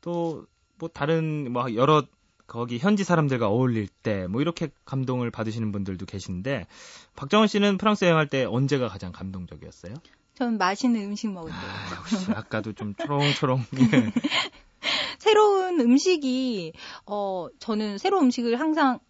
또 0.00 0.46
뭐 0.78 0.88
다른 0.88 1.50
뭐 1.52 1.74
여러 1.74 2.04
거기 2.46 2.78
현지 2.78 3.04
사람들과 3.04 3.48
어울릴 3.48 3.88
때 3.88 4.26
뭐 4.28 4.40
이렇게 4.40 4.68
감동을 4.84 5.30
받으시는 5.30 5.72
분들도 5.72 6.06
계신데 6.06 6.66
박정원 7.16 7.48
씨는 7.48 7.78
프랑스 7.78 8.04
여행할 8.04 8.28
때 8.28 8.44
언제가 8.44 8.88
가장 8.88 9.12
감동적이었어요? 9.12 9.94
저는 10.34 10.58
맛있는 10.58 11.00
음식 11.02 11.30
먹을 11.32 11.50
때. 11.50 11.56
아, 11.56 11.96
역시 11.96 12.30
아까도 12.32 12.72
좀 12.72 12.94
초롱초롱. 12.94 13.64
예. 13.78 14.12
새로운 15.18 15.80
음식이 15.80 16.72
어 17.06 17.48
저는 17.58 17.98
새로운 17.98 18.24
음식을 18.24 18.60
항상 18.60 19.00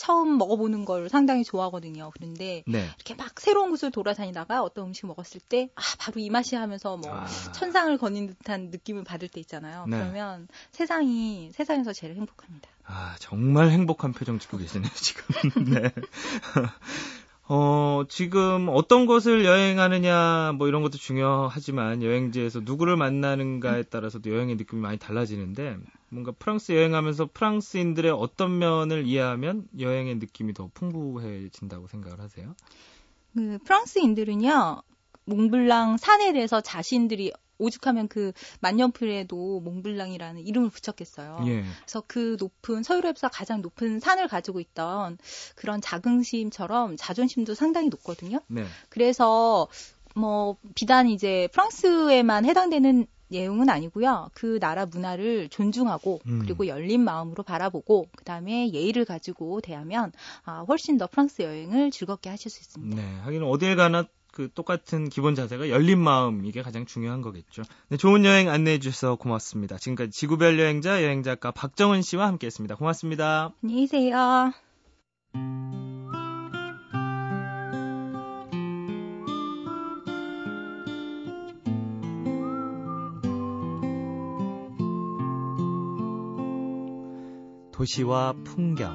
처음 0.00 0.38
먹어보는 0.38 0.86
걸 0.86 1.10
상당히 1.10 1.44
좋아하거든요. 1.44 2.10
그런데 2.14 2.64
네. 2.66 2.88
이렇게 2.96 3.14
막 3.14 3.38
새로운 3.38 3.68
곳을 3.68 3.90
돌아다니다가 3.90 4.62
어떤 4.62 4.86
음식 4.86 5.04
먹었을 5.04 5.42
때 5.42 5.68
아, 5.74 5.82
바로 5.98 6.20
이 6.20 6.30
맛이 6.30 6.56
하면서 6.56 6.96
뭐 6.96 7.14
아. 7.14 7.26
천상을 7.26 7.98
거닌 7.98 8.28
듯한 8.28 8.70
느낌을 8.70 9.04
받을 9.04 9.28
때 9.28 9.40
있잖아요. 9.40 9.84
네. 9.88 9.98
그러면 9.98 10.48
세상이 10.72 11.50
세상에서 11.52 11.92
제일 11.92 12.14
행복합니다. 12.14 12.70
아, 12.86 13.14
정말 13.18 13.68
행복한 13.68 14.14
표정 14.14 14.38
짓고 14.38 14.56
계시네요, 14.56 14.90
지금. 14.96 15.64
네. 15.66 15.92
어, 17.52 18.04
지금 18.08 18.68
어떤 18.70 19.04
곳을 19.04 19.44
여행하느냐, 19.44 20.52
뭐 20.56 20.66
이런 20.66 20.80
것도 20.80 20.96
중요하지만 20.96 22.02
여행지에서 22.02 22.60
누구를 22.60 22.96
만나는가에 22.96 23.82
따라서도 23.82 24.30
여행의 24.30 24.56
느낌이 24.56 24.80
많이 24.80 24.98
달라지는데, 24.98 25.76
뭔가 26.10 26.32
프랑스 26.32 26.72
여행하면서 26.72 27.30
프랑스인들의 27.32 28.10
어떤 28.10 28.58
면을 28.58 29.06
이해하면 29.06 29.68
여행의 29.78 30.16
느낌이 30.16 30.52
더 30.54 30.70
풍부해진다고 30.74 31.86
생각을 31.86 32.20
하세요? 32.20 32.54
그 33.34 33.58
프랑스인들은요, 33.64 34.82
몽블랑 35.24 35.96
산에 35.98 36.32
대해서 36.32 36.60
자신들이 36.60 37.32
오죽하면 37.58 38.08
그 38.08 38.32
만년필에도 38.60 39.60
몽블랑이라는 39.60 40.46
이름을 40.46 40.70
붙였겠어요. 40.70 41.44
예. 41.46 41.62
그래서 41.80 42.02
그 42.06 42.36
높은 42.40 42.82
서유럽에서 42.82 43.28
가장 43.28 43.60
높은 43.60 44.00
산을 44.00 44.28
가지고 44.28 44.60
있던 44.60 45.18
그런 45.54 45.80
자긍심처럼 45.80 46.96
자존심도 46.96 47.54
상당히 47.54 47.88
높거든요. 47.88 48.40
네. 48.48 48.64
그래서 48.88 49.68
뭐 50.14 50.56
비단 50.74 51.08
이제 51.08 51.48
프랑스에만 51.52 52.46
해당되는 52.46 53.06
내용은 53.30 53.68
아니고요. 53.68 54.30
그 54.34 54.58
나라 54.60 54.86
문화를 54.86 55.48
존중하고 55.48 56.20
음. 56.26 56.40
그리고 56.40 56.66
열린 56.66 57.02
마음으로 57.02 57.42
바라보고 57.42 58.06
그다음에 58.16 58.72
예의를 58.72 59.04
가지고 59.04 59.60
대하면 59.60 60.12
아, 60.44 60.64
훨씬 60.68 60.98
더 60.98 61.06
프랑스 61.06 61.42
여행을 61.42 61.90
즐겁게 61.90 62.28
하실 62.30 62.50
수 62.50 62.60
있습니다. 62.60 63.00
네, 63.00 63.18
하긴 63.20 63.42
어딜 63.44 63.76
가나 63.76 64.04
그 64.32 64.48
똑같은 64.54 65.08
기본 65.08 65.34
자세가 65.34 65.70
열린 65.70 65.98
마음 65.98 66.44
이게 66.44 66.62
가장 66.62 66.86
중요한 66.86 67.20
거겠죠. 67.20 67.62
네, 67.88 67.96
좋은 67.96 68.24
여행 68.24 68.48
안내해 68.48 68.78
주셔서 68.78 69.16
고맙습니다. 69.16 69.76
지금까지 69.76 70.10
지구별 70.12 70.58
여행자 70.58 71.02
여행 71.02 71.22
작가 71.22 71.50
박정은 71.50 72.02
씨와 72.02 72.26
함께했습니다. 72.28 72.76
고맙습니다. 72.76 73.52
안녕히 73.62 73.86
계세요. 73.86 74.52
도시와 87.80 88.34
풍경 88.44 88.94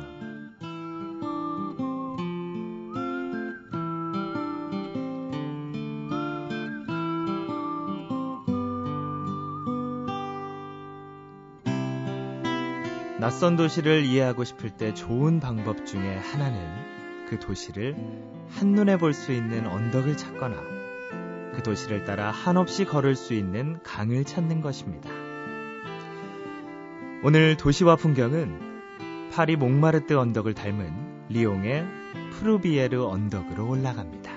낯선 13.20 13.56
도시를 13.56 14.04
이해하고 14.06 14.44
싶을 14.44 14.70
때 14.70 14.94
좋은 14.94 15.40
방법 15.40 15.88
중에 15.88 16.18
하나는 16.18 17.26
그 17.28 17.40
도시를 17.40 17.96
한눈에 18.50 19.00
볼 19.00 19.14
수 19.14 19.32
있는 19.32 19.66
언덕을 19.66 20.16
찾거나 20.16 20.58
그 21.56 21.64
도시를 21.64 22.04
따라 22.04 22.30
한없이 22.30 22.86
걸을 22.86 23.16
수 23.16 23.34
있는 23.34 23.82
강을 23.82 24.26
찾는 24.26 24.62
것입니다. 24.62 25.10
오늘 27.24 27.58
도시와 27.58 27.96
풍경은 27.96 28.75
파리 29.36 29.58
몽마르트 29.58 30.14
언덕을 30.14 30.54
닮은 30.54 31.28
리옹의 31.28 31.86
프루비에르 32.32 33.04
언덕으로 33.04 33.68
올라갑니다. 33.68 34.32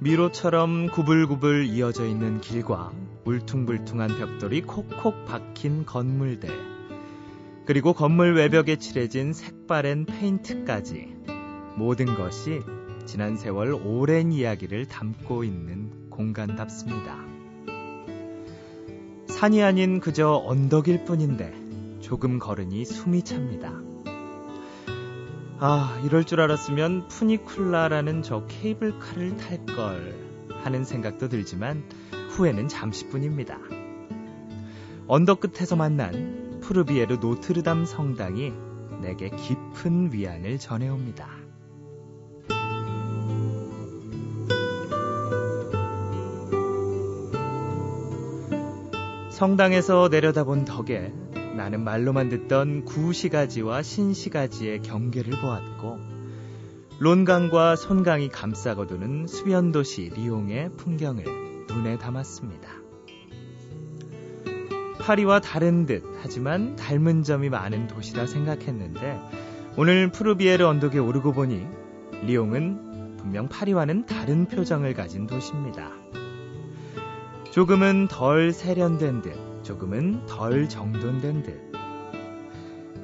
미로처럼 0.00 0.88
구불구불 0.88 1.66
이어져 1.66 2.04
있는 2.04 2.40
길과 2.40 2.90
울퉁불퉁한 3.24 4.18
벽돌이 4.18 4.62
콕콕 4.62 5.24
박힌 5.26 5.86
건물들, 5.86 6.75
그리고 7.66 7.92
건물 7.92 8.36
외벽에 8.36 8.76
칠해진 8.76 9.32
색바랜 9.32 10.06
페인트까지 10.06 11.14
모든 11.76 12.14
것이 12.14 12.60
지난 13.06 13.36
세월 13.36 13.74
오랜 13.74 14.32
이야기를 14.32 14.86
담고 14.86 15.42
있는 15.42 16.08
공간답습니다. 16.08 17.18
산이 19.26 19.62
아닌 19.64 19.98
그저 19.98 20.42
언덕일 20.46 21.04
뿐인데 21.04 21.52
조금 22.00 22.38
걸으니 22.38 22.84
숨이 22.84 23.22
찹니다. 23.22 23.72
아, 25.58 26.00
이럴 26.04 26.22
줄 26.22 26.40
알았으면 26.40 27.08
푸니쿨라라는 27.08 28.22
저 28.22 28.46
케이블카를 28.46 29.36
탈 29.36 29.66
걸 29.66 30.14
하는 30.62 30.84
생각도 30.84 31.28
들지만 31.28 31.82
후회는 32.30 32.68
잠시뿐입니다. 32.68 33.58
언덕 35.08 35.40
끝에서 35.40 35.76
만난 35.76 36.45
푸르비에르 36.66 37.18
노트르담 37.20 37.84
성당이 37.84 38.52
내게 39.00 39.30
깊은 39.30 40.12
위안을 40.12 40.58
전해옵니다. 40.58 41.28
성당에서 49.30 50.08
내려다본 50.10 50.64
덕에 50.64 51.12
나는 51.54 51.84
말로만 51.84 52.30
듣던 52.30 52.84
구시가지와 52.84 53.82
신시가지의 53.82 54.82
경계를 54.82 55.40
보았고 55.40 55.98
론강과 56.98 57.76
손강이 57.76 58.28
감싸거두는 58.28 59.28
수변도시 59.28 60.10
리옹의 60.16 60.70
풍경을 60.76 61.24
눈에 61.68 61.96
담았습니다. 61.98 62.85
파리와 65.06 65.38
다른 65.38 65.86
듯 65.86 66.02
하지만 66.20 66.74
닮은 66.74 67.22
점이 67.22 67.48
많은 67.48 67.86
도시라 67.86 68.26
생각했는데 68.26 69.20
오늘 69.76 70.10
푸르비에르 70.10 70.64
언덕에 70.64 70.98
오르고 70.98 71.32
보니 71.32 71.64
리옹은 72.24 73.16
분명 73.16 73.48
파리와는 73.48 74.06
다른 74.06 74.46
표정을 74.46 74.94
가진 74.94 75.28
도시입니다. 75.28 75.92
조금은 77.52 78.08
덜 78.08 78.52
세련된 78.52 79.22
듯 79.22 79.62
조금은 79.62 80.26
덜 80.26 80.68
정돈된 80.68 81.42
듯. 81.44 81.72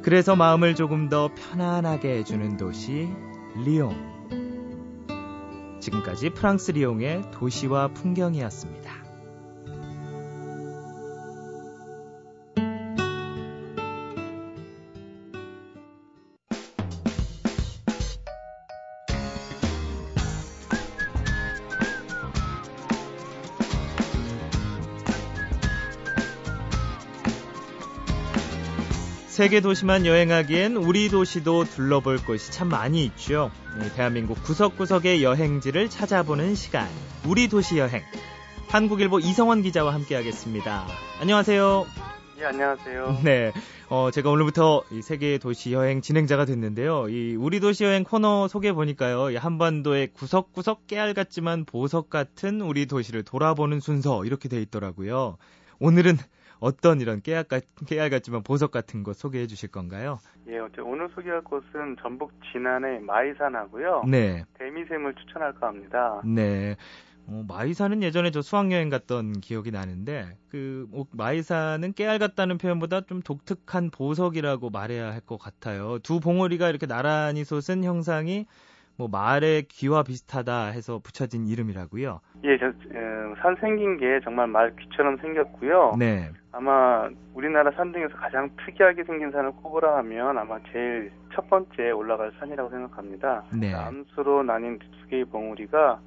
그래서 0.03 0.35
마음을 0.35 0.75
조금 0.75 1.09
더 1.09 1.31
편안하게 1.33 2.17
해주는 2.19 2.57
도시 2.57 3.09
리옹. 3.65 3.95
지금까지 5.79 6.31
프랑스 6.31 6.73
리옹의 6.73 7.31
도시와 7.31 7.89
풍경이었습니다. 7.95 9.02
세계 29.43 29.61
도시만 29.61 30.07
여행하기엔 30.07 30.77
우리 30.77 31.09
도시도 31.09 31.65
둘러볼 31.65 32.19
곳이 32.19 32.53
참 32.53 32.69
많이 32.69 33.05
있죠. 33.07 33.51
대한민국 33.97 34.41
구석구석의 34.45 35.25
여행지를 35.25 35.91
찾아보는 35.91 36.55
시간. 36.55 36.87
우리 37.27 37.49
도시 37.49 37.77
여행. 37.79 38.03
한국일보 38.69 39.19
이성원 39.19 39.63
기자와 39.63 39.95
함께하겠습니다. 39.95 40.87
안녕하세요. 41.21 41.87
예, 42.39 42.45
안녕하세요. 42.45 43.19
네. 43.27 43.53
어, 43.89 44.13
제가 44.13 44.31
오늘부터 44.31 44.85
이 44.93 45.03
세계 45.03 45.39
도시 45.39 45.73
여행 45.73 46.03
진행자가 46.03 46.45
됐는데요. 46.45 47.09
이 47.09 47.35
우리 47.35 47.59
도시 47.59 47.83
여행 47.83 48.05
코너 48.05 48.47
소개 48.47 48.73
보니까요. 48.73 49.33
이 49.33 49.37
한반도의 49.37 50.13
구석구석 50.13 50.87
깨알 50.87 51.15
같지만 51.15 51.65
보석 51.65 52.11
같은 52.11 52.61
우리 52.61 52.87
도시를 52.87 53.25
돌아보는 53.25 53.81
순서 53.81 54.25
이렇게 54.25 54.49
돼 54.49 54.63
있더라고요. 54.63 55.37
오늘은 55.81 56.17
어떤 56.63 57.01
이런 57.01 57.21
깨알, 57.23 57.43
같, 57.45 57.65
깨알 57.87 58.09
같지만 58.09 58.45
보석 58.45 58.71
같은 58.71 59.03
것 59.03 59.17
소개해 59.17 59.49
주실 59.49 59.69
건가요? 59.73 60.21
예, 60.47 60.59
오늘 60.81 61.09
소개할 61.13 61.43
곳은 61.43 61.97
전북 62.01 62.31
진안의 62.53 63.01
마이산하고요. 63.01 64.05
네. 64.09 64.45
대미샘을 64.55 65.13
추천할까 65.17 65.67
합니다. 65.67 66.23
네. 66.25 66.77
어, 67.27 67.45
마이산은 67.49 68.05
예전에 68.05 68.31
저 68.31 68.43
수학여행 68.43 68.91
갔던 68.91 69.41
기억이 69.41 69.73
나는데 69.73 70.37
그 70.49 70.87
뭐, 70.91 71.07
마이산은 71.11 71.95
깨알 71.95 72.21
같다는 72.21 72.59
표현보다 72.59 73.01
좀 73.03 73.23
독특한 73.23 73.91
보석이라고 73.91 74.71
말해야 74.71 75.13
할 75.13 75.21
것 75.21 75.39
같아요. 75.39 75.99
두 76.01 76.21
봉우리가 76.21 76.69
이렇게 76.69 76.87
나란히 76.87 77.45
솟은 77.45 77.83
형상이 77.83 78.47
뭐 78.97 79.09
말의 79.09 79.63
귀와 79.69 80.03
비슷하다 80.03 80.67
해서 80.67 81.01
붙여진 81.03 81.47
이름이라고요. 81.47 82.21
예, 82.45 82.59
저, 82.59 82.67
어, 82.67 83.35
산 83.41 83.57
생긴 83.61 83.97
게 83.97 84.21
정말 84.23 84.47
말 84.47 84.75
귀처럼 84.77 85.17
생겼고요. 85.19 85.97
네. 85.99 86.31
아마 86.53 87.09
우리나라 87.35 87.71
산 87.73 87.93
중에서 87.93 88.15
가장 88.17 88.51
특이하게 88.65 89.05
생긴 89.05 89.31
산을 89.31 89.53
꼽으라 89.53 89.97
하면 89.99 90.37
아마 90.39 90.59
제일 90.71 91.11
첫 91.35 91.49
번째 91.49 91.91
올라갈 91.91 92.31
산이라고 92.39 92.71
생각합니다. 92.71 93.45
네. 93.59 93.75
암수로 93.75 94.43
나뉜 94.43 94.79
두 94.79 95.09
개의 95.09 95.25
봉우리가 95.25 96.01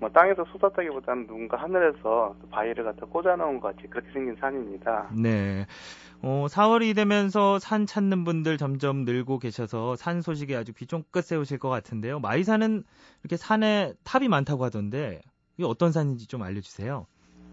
뭐 0.00 0.08
땅에서 0.10 0.44
쏟았다기보다는 0.46 1.26
누군가 1.26 1.56
하늘에서 1.56 2.34
바위를 2.50 2.84
갖다 2.84 3.06
꽂아놓은 3.06 3.60
것 3.60 3.74
같이 3.74 3.88
그렇게 3.88 4.10
생긴 4.12 4.34
산입니다. 4.36 5.08
네. 5.12 5.66
어, 6.26 6.46
4월이 6.46 6.96
되면서 6.96 7.58
산 7.58 7.84
찾는 7.84 8.24
분들 8.24 8.56
점점 8.56 9.04
늘고 9.04 9.38
계셔서 9.38 9.94
산 9.94 10.22
소식에 10.22 10.56
아주 10.56 10.72
귀 10.72 10.86
쫑긋 10.86 11.22
세우실 11.22 11.58
것 11.58 11.68
같은데요. 11.68 12.18
마이산은 12.18 12.82
이렇게 13.22 13.36
산에 13.36 13.92
탑이 14.04 14.28
많다고 14.28 14.64
하던데 14.64 15.20
이게 15.58 15.66
어떤 15.66 15.92
산인지 15.92 16.26
좀 16.26 16.42
알려주세요. 16.42 17.06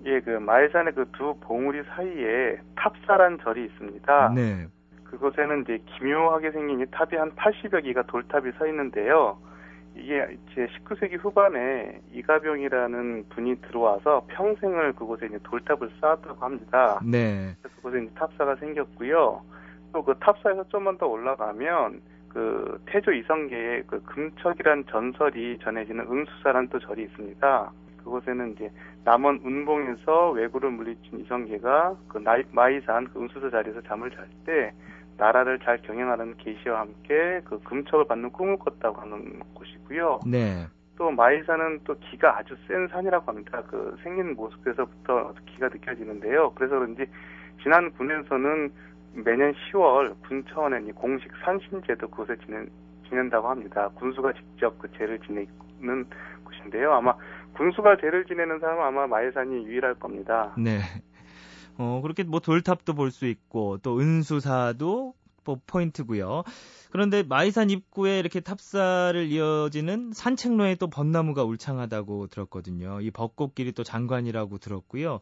예, 0.06 0.22
그 0.22 0.30
마이산의 0.32 0.94
그 0.94 1.06
두 1.12 1.36
봉우리 1.42 1.84
사이에 1.84 2.58
탑사란 2.78 3.40
절이 3.44 3.66
있습니다. 3.66 4.34
네. 4.34 4.68
그곳에는 5.04 5.64
이제 5.64 5.84
기묘하게 5.98 6.52
생긴 6.52 6.80
이 6.80 6.86
탑이 6.90 7.18
한 7.18 7.36
80여 7.36 7.84
개가 7.84 8.04
돌탑이 8.04 8.54
서 8.58 8.68
있는데요. 8.68 9.38
이게 9.96 10.38
제 10.54 10.68
19세기 10.68 11.20
후반에 11.20 12.00
이갑룡이라는 12.14 13.26
분이 13.30 13.62
들어와서 13.62 14.26
평생을 14.30 14.94
그곳에 14.94 15.28
이제 15.28 15.38
돌탑을 15.44 15.92
쌓았다고 16.00 16.46
합니다. 16.46 17.00
네. 17.04 17.56
그곳에 17.62 18.04
이제 18.04 18.12
탑사가 18.16 18.56
생겼고요. 18.56 19.42
또 19.94 20.04
그 20.04 20.16
탑사에서 20.20 20.64
좀만 20.70 20.98
더 20.98 21.08
올라가면 21.08 22.02
그 22.30 22.82
태조 22.86 23.12
이성계의 23.12 23.84
그 23.88 24.02
금척이란 24.04 24.86
전설이 24.90 25.60
전해지는 25.62 26.08
응수사란 26.10 26.70
또 26.70 26.80
절이 26.80 27.04
있습니다. 27.04 27.72
그곳에는 27.98 28.54
이제 28.54 28.72
남원 29.04 29.42
운봉에서 29.44 30.32
왜구를 30.32 30.72
물리친 30.72 31.20
이성계가 31.20 31.98
그 32.08 32.18
나이, 32.20 32.44
마이산 32.52 33.08
그 33.10 33.20
응수사 33.20 33.50
자리에서 33.50 33.82
잠을 33.82 34.10
잘 34.12 34.28
때 34.46 34.74
나라를 35.18 35.60
잘 35.60 35.82
경영하는 35.82 36.38
계시와 36.38 36.82
함께 36.82 37.42
그 37.46 37.60
금척을 37.64 38.06
받는 38.08 38.32
꿈을 38.32 38.58
꿨다고 38.58 39.02
하는 39.02 39.40
곳이고요. 39.54 40.22
네. 40.26 40.68
또 40.98 41.10
마이산은 41.12 41.82
또 41.84 41.96
기가 42.00 42.38
아주 42.38 42.56
센 42.68 42.88
산이라고 42.88 43.26
합니다. 43.26 43.64
그 43.68 43.96
생긴 44.04 44.36
모습에서부터 44.36 45.34
기가 45.48 45.68
느껴지는데요. 45.70 46.52
그래서 46.54 46.78
그런지 46.78 47.06
지난 47.64 47.92
군에서는 47.92 48.72
매년 49.14 49.54
10월 49.54 50.16
군 50.22 50.44
차원의 50.50 50.92
공식 50.94 51.30
산신제도 51.44 52.08
그곳에 52.10 52.36
지낸, 52.46 52.70
지낸다고 53.10 53.50
합니다. 53.50 53.90
군수가 53.96 54.34
직접 54.34 54.78
그 54.80 54.90
제를 54.98 55.20
지내는 55.20 56.06
곳인데요. 56.44 56.94
아마 56.94 57.14
군수가 57.54 57.98
제를 57.98 58.26
지내는 58.26 58.60
사람은 58.60 58.84
아마 58.84 59.08
마이산이 59.08 59.66
유일할 59.66 59.96
겁니다. 59.96 60.54
네. 60.58 60.80
어, 61.82 62.02
그렇게 62.02 62.24
뭐 62.24 62.40
돌탑도 62.40 62.94
볼 62.94 63.12
수 63.12 63.26
있고 63.28 63.78
또 63.80 64.00
은수사도 64.00 65.14
뭐 65.44 65.60
포인트고요. 65.66 66.44
그런데 66.92 67.24
마이산 67.24 67.70
입구에 67.70 68.20
이렇게 68.20 68.40
탑사를 68.42 69.28
이어지는 69.32 70.12
산책로에 70.14 70.76
또 70.76 70.88
벚나무가 70.90 71.44
울창하다고 71.44 72.28
들었거든요. 72.28 73.02
이 73.02 73.10
벚꽃길이 73.12 73.72
또 73.72 73.84
장관이라고 73.84 74.60
들었고요. 74.60 75.20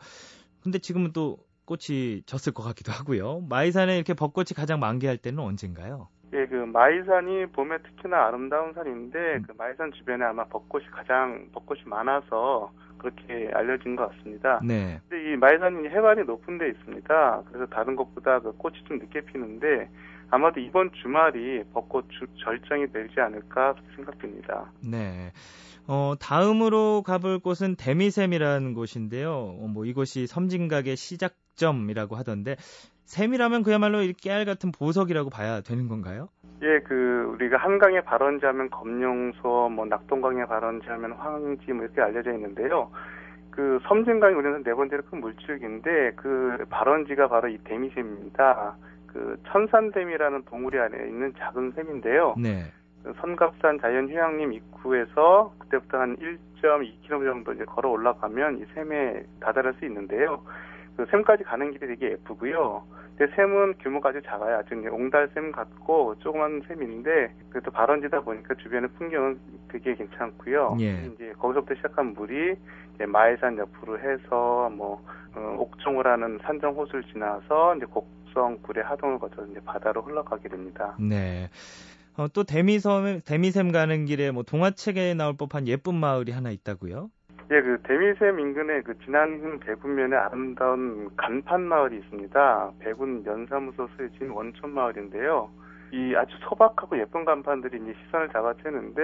근데 0.61 0.79
지금은 0.79 1.13
또 1.13 1.37
꽃이 1.65 2.23
졌을 2.25 2.51
것 2.53 2.63
같기도 2.63 2.91
하고요. 2.91 3.41
마이산에 3.47 3.95
이렇게 3.95 4.13
벚꽃이 4.13 4.47
가장 4.55 4.79
만개할 4.79 5.17
때는 5.17 5.39
언젠가요? 5.39 6.09
예, 6.33 6.45
그 6.45 6.55
마이산이 6.55 7.47
봄에 7.47 7.77
특히나 7.79 8.27
아름다운 8.27 8.73
산인데 8.73 9.35
음. 9.37 9.43
그 9.47 9.53
마이산 9.57 9.91
주변에 9.91 10.25
아마 10.25 10.43
벚꽃이 10.45 10.85
가장 10.91 11.47
벚꽃이 11.53 11.81
많아서 11.85 12.71
그렇게 12.97 13.49
알려진 13.53 13.95
것 13.95 14.09
같습니다. 14.09 14.59
네. 14.63 14.99
근데 15.09 15.31
이 15.31 15.37
마이산이 15.37 15.87
해발이 15.87 16.25
높은 16.25 16.57
데 16.57 16.69
있습니다. 16.69 17.43
그래서 17.47 17.65
다른 17.67 17.95
것보다 17.95 18.39
그 18.39 18.51
꽃이 18.53 18.83
좀 18.87 18.99
늦게 18.99 19.21
피는데 19.21 19.89
아마도 20.29 20.59
이번 20.59 20.91
주말이 21.01 21.63
벚꽃 21.73 22.05
주, 22.11 22.27
절정이 22.43 22.91
되지 22.91 23.19
않을까 23.19 23.73
생각됩니다. 23.95 24.71
네. 24.83 25.31
어, 25.87 26.13
다음으로 26.19 27.01
가볼 27.01 27.39
곳은 27.39 27.75
데미샘이라는 27.75 28.75
곳인데요. 28.75 29.31
어, 29.31 29.67
뭐 29.67 29.85
이곳이 29.85 30.27
섬진각의 30.27 30.95
시작점이라고 30.95 32.15
하던데 32.15 32.57
샘이라면 33.09 33.63
그야말로 33.63 34.03
이 34.03 34.13
깨알 34.13 34.45
같은 34.45 34.71
보석이라고 34.71 35.31
봐야 35.31 35.61
되는 35.61 35.87
건가요? 35.87 36.29
예, 36.61 36.79
그 36.81 37.31
우리가 37.33 37.57
한강의 37.57 38.03
발원지 38.03 38.45
하면 38.45 38.69
검룡소, 38.69 39.69
뭐 39.69 39.85
낙동강의 39.85 40.47
발원지 40.47 40.87
하면 40.87 41.13
황지 41.13 41.73
뭐 41.73 41.85
이렇게 41.85 42.01
알려져 42.01 42.31
있는데요. 42.33 42.91
그 43.49 43.79
섬진강이 43.87 44.35
우리는 44.35 44.63
네 44.63 44.73
번째로 44.75 45.01
큰 45.09 45.21
물줄기인데 45.21 46.11
그 46.17 46.65
발원지가 46.69 47.29
바로 47.29 47.47
이 47.47 47.57
데미샘입니다. 47.63 48.75
그 49.07 49.37
천산댐이라는 49.47 50.43
봉우리 50.43 50.77
안에 50.79 51.07
있는 51.07 51.33
작은 51.39 51.71
샘인데요. 51.75 52.35
네. 52.37 52.71
그 53.03 53.13
선갑산 53.21 53.79
자연휴양림 53.79 54.53
입구에서 54.53 55.55
그때부터 55.57 55.97
한 55.97 56.15
1.2km 56.17 57.25
정도 57.25 57.53
이제 57.53 57.65
걸어 57.65 57.89
올라가면 57.89 58.59
이 58.59 58.65
샘에 58.75 59.23
다다를 59.39 59.73
수 59.79 59.85
있는데요. 59.85 60.43
그 60.99 61.05
샘까지 61.11 61.45
가는 61.45 61.71
길이 61.71 61.87
되게 61.87 62.11
예쁘고요. 62.11 62.83
근데 63.17 63.33
샘은 63.33 63.75
규모가 63.77 64.09
아주 64.09 64.21
작아요. 64.21 64.57
아주 64.57 64.75
옹달샘 64.75 65.53
같고 65.53 66.15
조그만 66.19 66.61
샘인데 66.67 67.33
그래도 67.49 67.71
발원지다 67.71 68.19
보니까 68.19 68.53
주변의 68.55 68.89
풍경은 68.97 69.39
되게 69.69 69.95
괜찮고요. 69.95 70.75
예. 70.81 71.05
이제 71.05 71.31
거기서부터 71.39 71.75
시작한 71.75 72.13
물이 72.15 72.53
이제 72.95 73.05
마해산 73.05 73.57
옆으로 73.57 73.97
해서 73.97 74.69
뭐 74.71 75.01
어, 75.37 75.55
옥종호라는 75.59 76.39
산정 76.43 76.75
호수를 76.75 77.05
지나서 77.05 77.77
이제 77.77 77.85
곡성 77.85 78.57
구례 78.61 78.81
하동을 78.81 79.19
거쳐서 79.19 79.47
이제 79.51 79.61
바다로 79.63 80.01
흘러가게 80.01 80.49
됩니다. 80.49 80.97
네. 80.99 81.49
어, 82.17 82.27
또 82.27 82.43
데미섬, 82.43 83.21
데미샘 83.25 83.71
가는 83.71 84.03
길에 84.03 84.31
뭐 84.31 84.43
동화책에 84.43 85.13
나올 85.13 85.37
법한 85.37 85.65
예쁜 85.69 85.95
마을이 85.95 86.33
하나 86.33 86.51
있다고요? 86.51 87.09
예, 87.51 87.61
그 87.61 87.81
데미샘 87.81 88.39
인근에 88.39 88.81
그 88.81 88.97
진안 88.99 89.59
대군면에 89.61 90.15
아름다운 90.15 91.09
간판 91.17 91.61
마을이 91.63 91.97
있습니다. 91.97 92.71
백운 92.79 93.25
연사무소 93.25 93.87
쓰여진 93.97 94.29
원촌 94.29 94.71
마을인데요. 94.71 95.49
이 95.91 96.15
아주 96.15 96.35
소박하고 96.41 96.99
예쁜 96.99 97.25
간판들이 97.25 97.79
이제 97.81 97.95
시선을 98.05 98.29
잡아채는데 98.29 99.01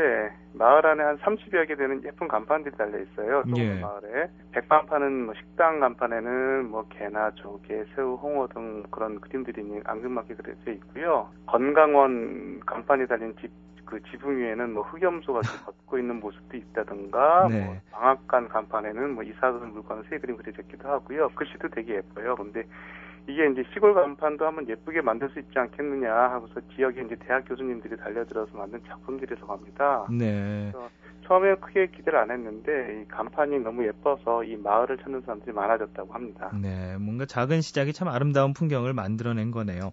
마을 0.53 0.85
안에 0.85 1.03
한 1.03 1.17
30여 1.17 1.67
개 1.67 1.75
되는 1.75 2.03
예쁜 2.03 2.27
간판들이 2.27 2.77
달려 2.77 2.99
있어요. 2.99 3.43
예. 3.57 3.79
마을에 3.79 4.29
백간판은 4.51 5.25
뭐 5.25 5.33
식당 5.33 5.79
간판에는 5.79 6.69
뭐 6.69 6.85
개나 6.89 7.31
조개, 7.31 7.85
새우, 7.95 8.13
홍어 8.15 8.47
등 8.47 8.83
그런 8.91 9.19
그림들이 9.19 9.63
앙증맞게 9.83 10.35
그려져 10.35 10.71
있고요. 10.73 11.29
건강원 11.47 12.59
간판이 12.67 13.07
달린 13.07 13.35
집 13.41 13.49
그 13.85 14.01
지붕 14.11 14.37
위에는 14.37 14.73
뭐 14.73 14.83
흑염소가 14.83 15.39
걷고 15.65 15.97
있는 15.97 16.19
모습도 16.19 16.57
있다든가 16.57 17.47
네. 17.49 17.65
뭐 17.65 17.77
방앗간 17.91 18.49
간판에는 18.49 19.15
뭐 19.15 19.23
이사돈 19.23 19.73
물건 19.73 20.03
새 20.09 20.17
그림 20.17 20.37
그려졌기도 20.37 20.87
하고요. 20.87 21.29
글씨도 21.29 21.69
되게 21.69 21.95
예뻐요. 21.95 22.35
근데 22.35 22.63
이게 23.27 23.49
이제 23.49 23.63
시골 23.73 23.93
간판도 23.93 24.45
한번 24.45 24.69
예쁘게 24.69 25.01
만들 25.01 25.29
수 25.29 25.39
있지 25.39 25.57
않겠느냐 25.57 26.13
하고서 26.13 26.61
지역에 26.75 27.01
이제 27.01 27.15
대학 27.15 27.47
교수님들이 27.47 27.97
달려들어서 27.97 28.55
만든 28.55 28.79
작품들이라고 28.87 29.51
합니다. 29.51 30.05
네. 30.11 30.71
처음에 31.27 31.55
크게 31.55 31.87
기대를 31.87 32.19
안 32.19 32.31
했는데 32.31 33.01
이 33.01 33.07
간판이 33.07 33.59
너무 33.59 33.85
예뻐서 33.85 34.43
이 34.43 34.55
마을을 34.57 34.97
찾는 34.99 35.21
사람들이 35.21 35.53
많아졌다고 35.53 36.13
합니다. 36.13 36.51
네, 36.53 36.97
뭔가 36.97 37.25
작은 37.25 37.61
시작이 37.61 37.93
참 37.93 38.07
아름다운 38.07 38.53
풍경을 38.53 38.93
만들어낸 38.93 39.49
거네요. 39.49 39.89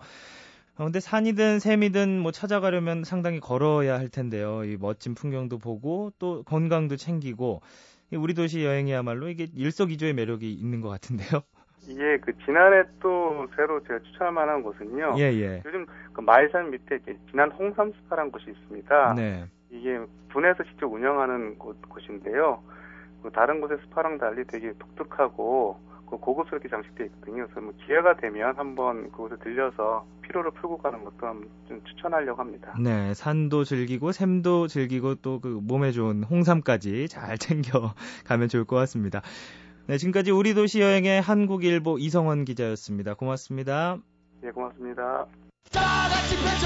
어, 0.78 0.84
근데 0.84 1.00
산이든 1.00 1.58
샘이든 1.58 2.18
뭐 2.20 2.32
찾아가려면 2.32 3.04
상당히 3.04 3.40
걸어야 3.40 3.98
할 3.98 4.08
텐데요. 4.08 4.64
이 4.64 4.76
멋진 4.80 5.14
풍경도 5.14 5.58
보고 5.58 6.12
또 6.18 6.42
건강도 6.44 6.96
챙기고 6.96 7.60
우리 8.12 8.34
도시 8.34 8.64
여행이야말로 8.64 9.28
이게 9.28 9.48
일석이조의 9.54 10.14
매력이 10.14 10.52
있는 10.52 10.80
것 10.80 10.88
같은데요. 10.88 11.42
이게 11.88 12.18
그 12.18 12.32
지난해 12.44 12.84
또 13.00 13.46
새로 13.56 13.82
제가 13.82 13.98
추천할 14.00 14.32
만한 14.32 14.62
곳은요. 14.62 15.16
예, 15.18 15.22
예. 15.22 15.62
요즘 15.66 15.84
그 16.12 16.20
마을산 16.20 16.70
밑에 16.70 17.00
지난 17.30 17.50
홍삼 17.50 17.92
스파란 17.92 18.30
곳이 18.30 18.50
있습니다. 18.50 19.14
네. 19.14 19.46
이게 19.70 19.98
분에서 20.28 20.62
직접 20.64 20.86
운영하는 20.86 21.58
곳, 21.58 21.80
곳인데요. 21.88 22.62
그 23.22 23.30
다른 23.30 23.60
곳의 23.60 23.78
스파랑 23.84 24.18
달리 24.18 24.44
되게 24.44 24.72
독특하고 24.78 25.80
그 26.12 26.18
고급스럽게 26.18 26.68
장식되어 26.68 27.06
있거든요. 27.06 27.46
그래서 27.46 27.60
뭐 27.62 27.72
기회가 27.86 28.14
되면 28.18 28.54
한번 28.56 29.10
그곳에 29.12 29.36
들려서 29.42 30.04
피로를 30.20 30.50
풀고 30.50 30.76
가는 30.78 31.02
것도 31.04 31.16
좀 31.68 31.82
추천하려고 31.84 32.38
합니다. 32.38 32.74
네, 32.78 33.14
산도 33.14 33.64
즐기고 33.64 34.12
샘도 34.12 34.68
즐기고 34.68 35.16
또 35.16 35.32
그 35.42 35.48
몸에 35.48 35.90
좋은 35.90 36.22
홍삼까지 36.22 37.08
잘 37.08 37.38
챙겨 37.38 37.94
가면 38.26 38.48
좋을 38.48 38.64
것 38.64 38.76
같습니다. 38.76 39.22
네, 39.86 39.96
지금까지 39.96 40.30
우리 40.30 40.52
도시 40.54 40.80
여행의 40.80 41.22
한국일보 41.22 41.98
이성원 41.98 42.44
기자였습니다. 42.44 43.14
고맙습니다. 43.14 43.96
예, 44.44 44.50
고맙습니다. 44.50 45.26
다 45.72 45.80
같이 45.80 46.36
펼 46.36 46.62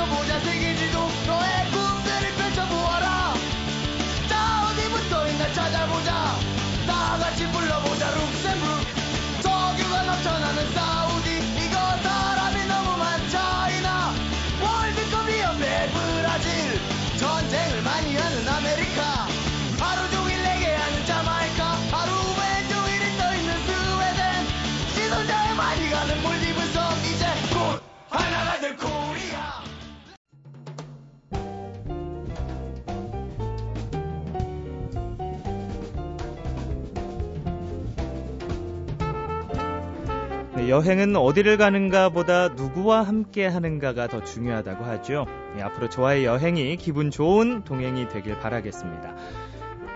여행은 40.68 41.16
어디를 41.16 41.56
가는가 41.58 42.08
보다 42.08 42.48
누구와 42.48 43.02
함께 43.02 43.46
하는가가 43.46 44.08
더 44.08 44.22
중요하다고 44.22 44.84
하죠. 44.84 45.26
네, 45.54 45.62
앞으로 45.62 45.88
저와의 45.88 46.24
여행이 46.24 46.76
기분 46.76 47.10
좋은 47.10 47.64
동행이 47.64 48.08
되길 48.08 48.38
바라겠습니다. 48.38 49.14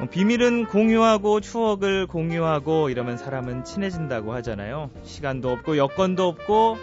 어, 0.01 0.07
비밀은 0.11 0.67
공유하고 0.67 1.41
추억을 1.41 2.07
공유하고 2.07 2.89
이러면 2.91 3.17
사람은 3.17 3.65
친해진다고 3.65 4.33
하잖아요. 4.35 4.91
시간도 5.03 5.51
없고 5.51 5.77
여건도 5.77 6.27
없고 6.29 6.77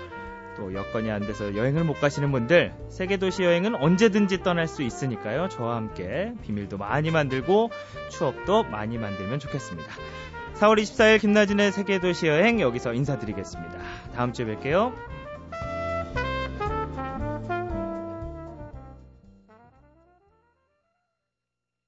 또 0.58 0.74
여건이 0.74 1.10
안 1.12 1.22
돼서 1.22 1.56
여행을 1.56 1.84
못 1.84 2.00
가시는 2.00 2.32
분들 2.32 2.74
세계도시 2.90 3.44
여행은 3.44 3.76
언제든지 3.76 4.44
떠날 4.44 4.68
수 4.68 4.82
있으니까요. 4.84 5.50
저와 5.50 5.76
함께 5.76 6.34
비밀도 6.44 6.78
많이 6.78 7.12
만들고 7.12 7.70
추억도 8.10 8.64
많이 8.64 8.98
만들면 8.98 9.40
좋겠습니다. 9.40 9.92
4월 10.60 10.82
24일 10.82 11.22
김나진의 11.22 11.72
세계도시 11.72 12.28
여행 12.28 12.60
여기서 12.60 12.94
인사드리겠습니다. 12.94 13.78
다음 14.16 14.34
주에 14.34 14.46
뵐게요. 14.46 14.92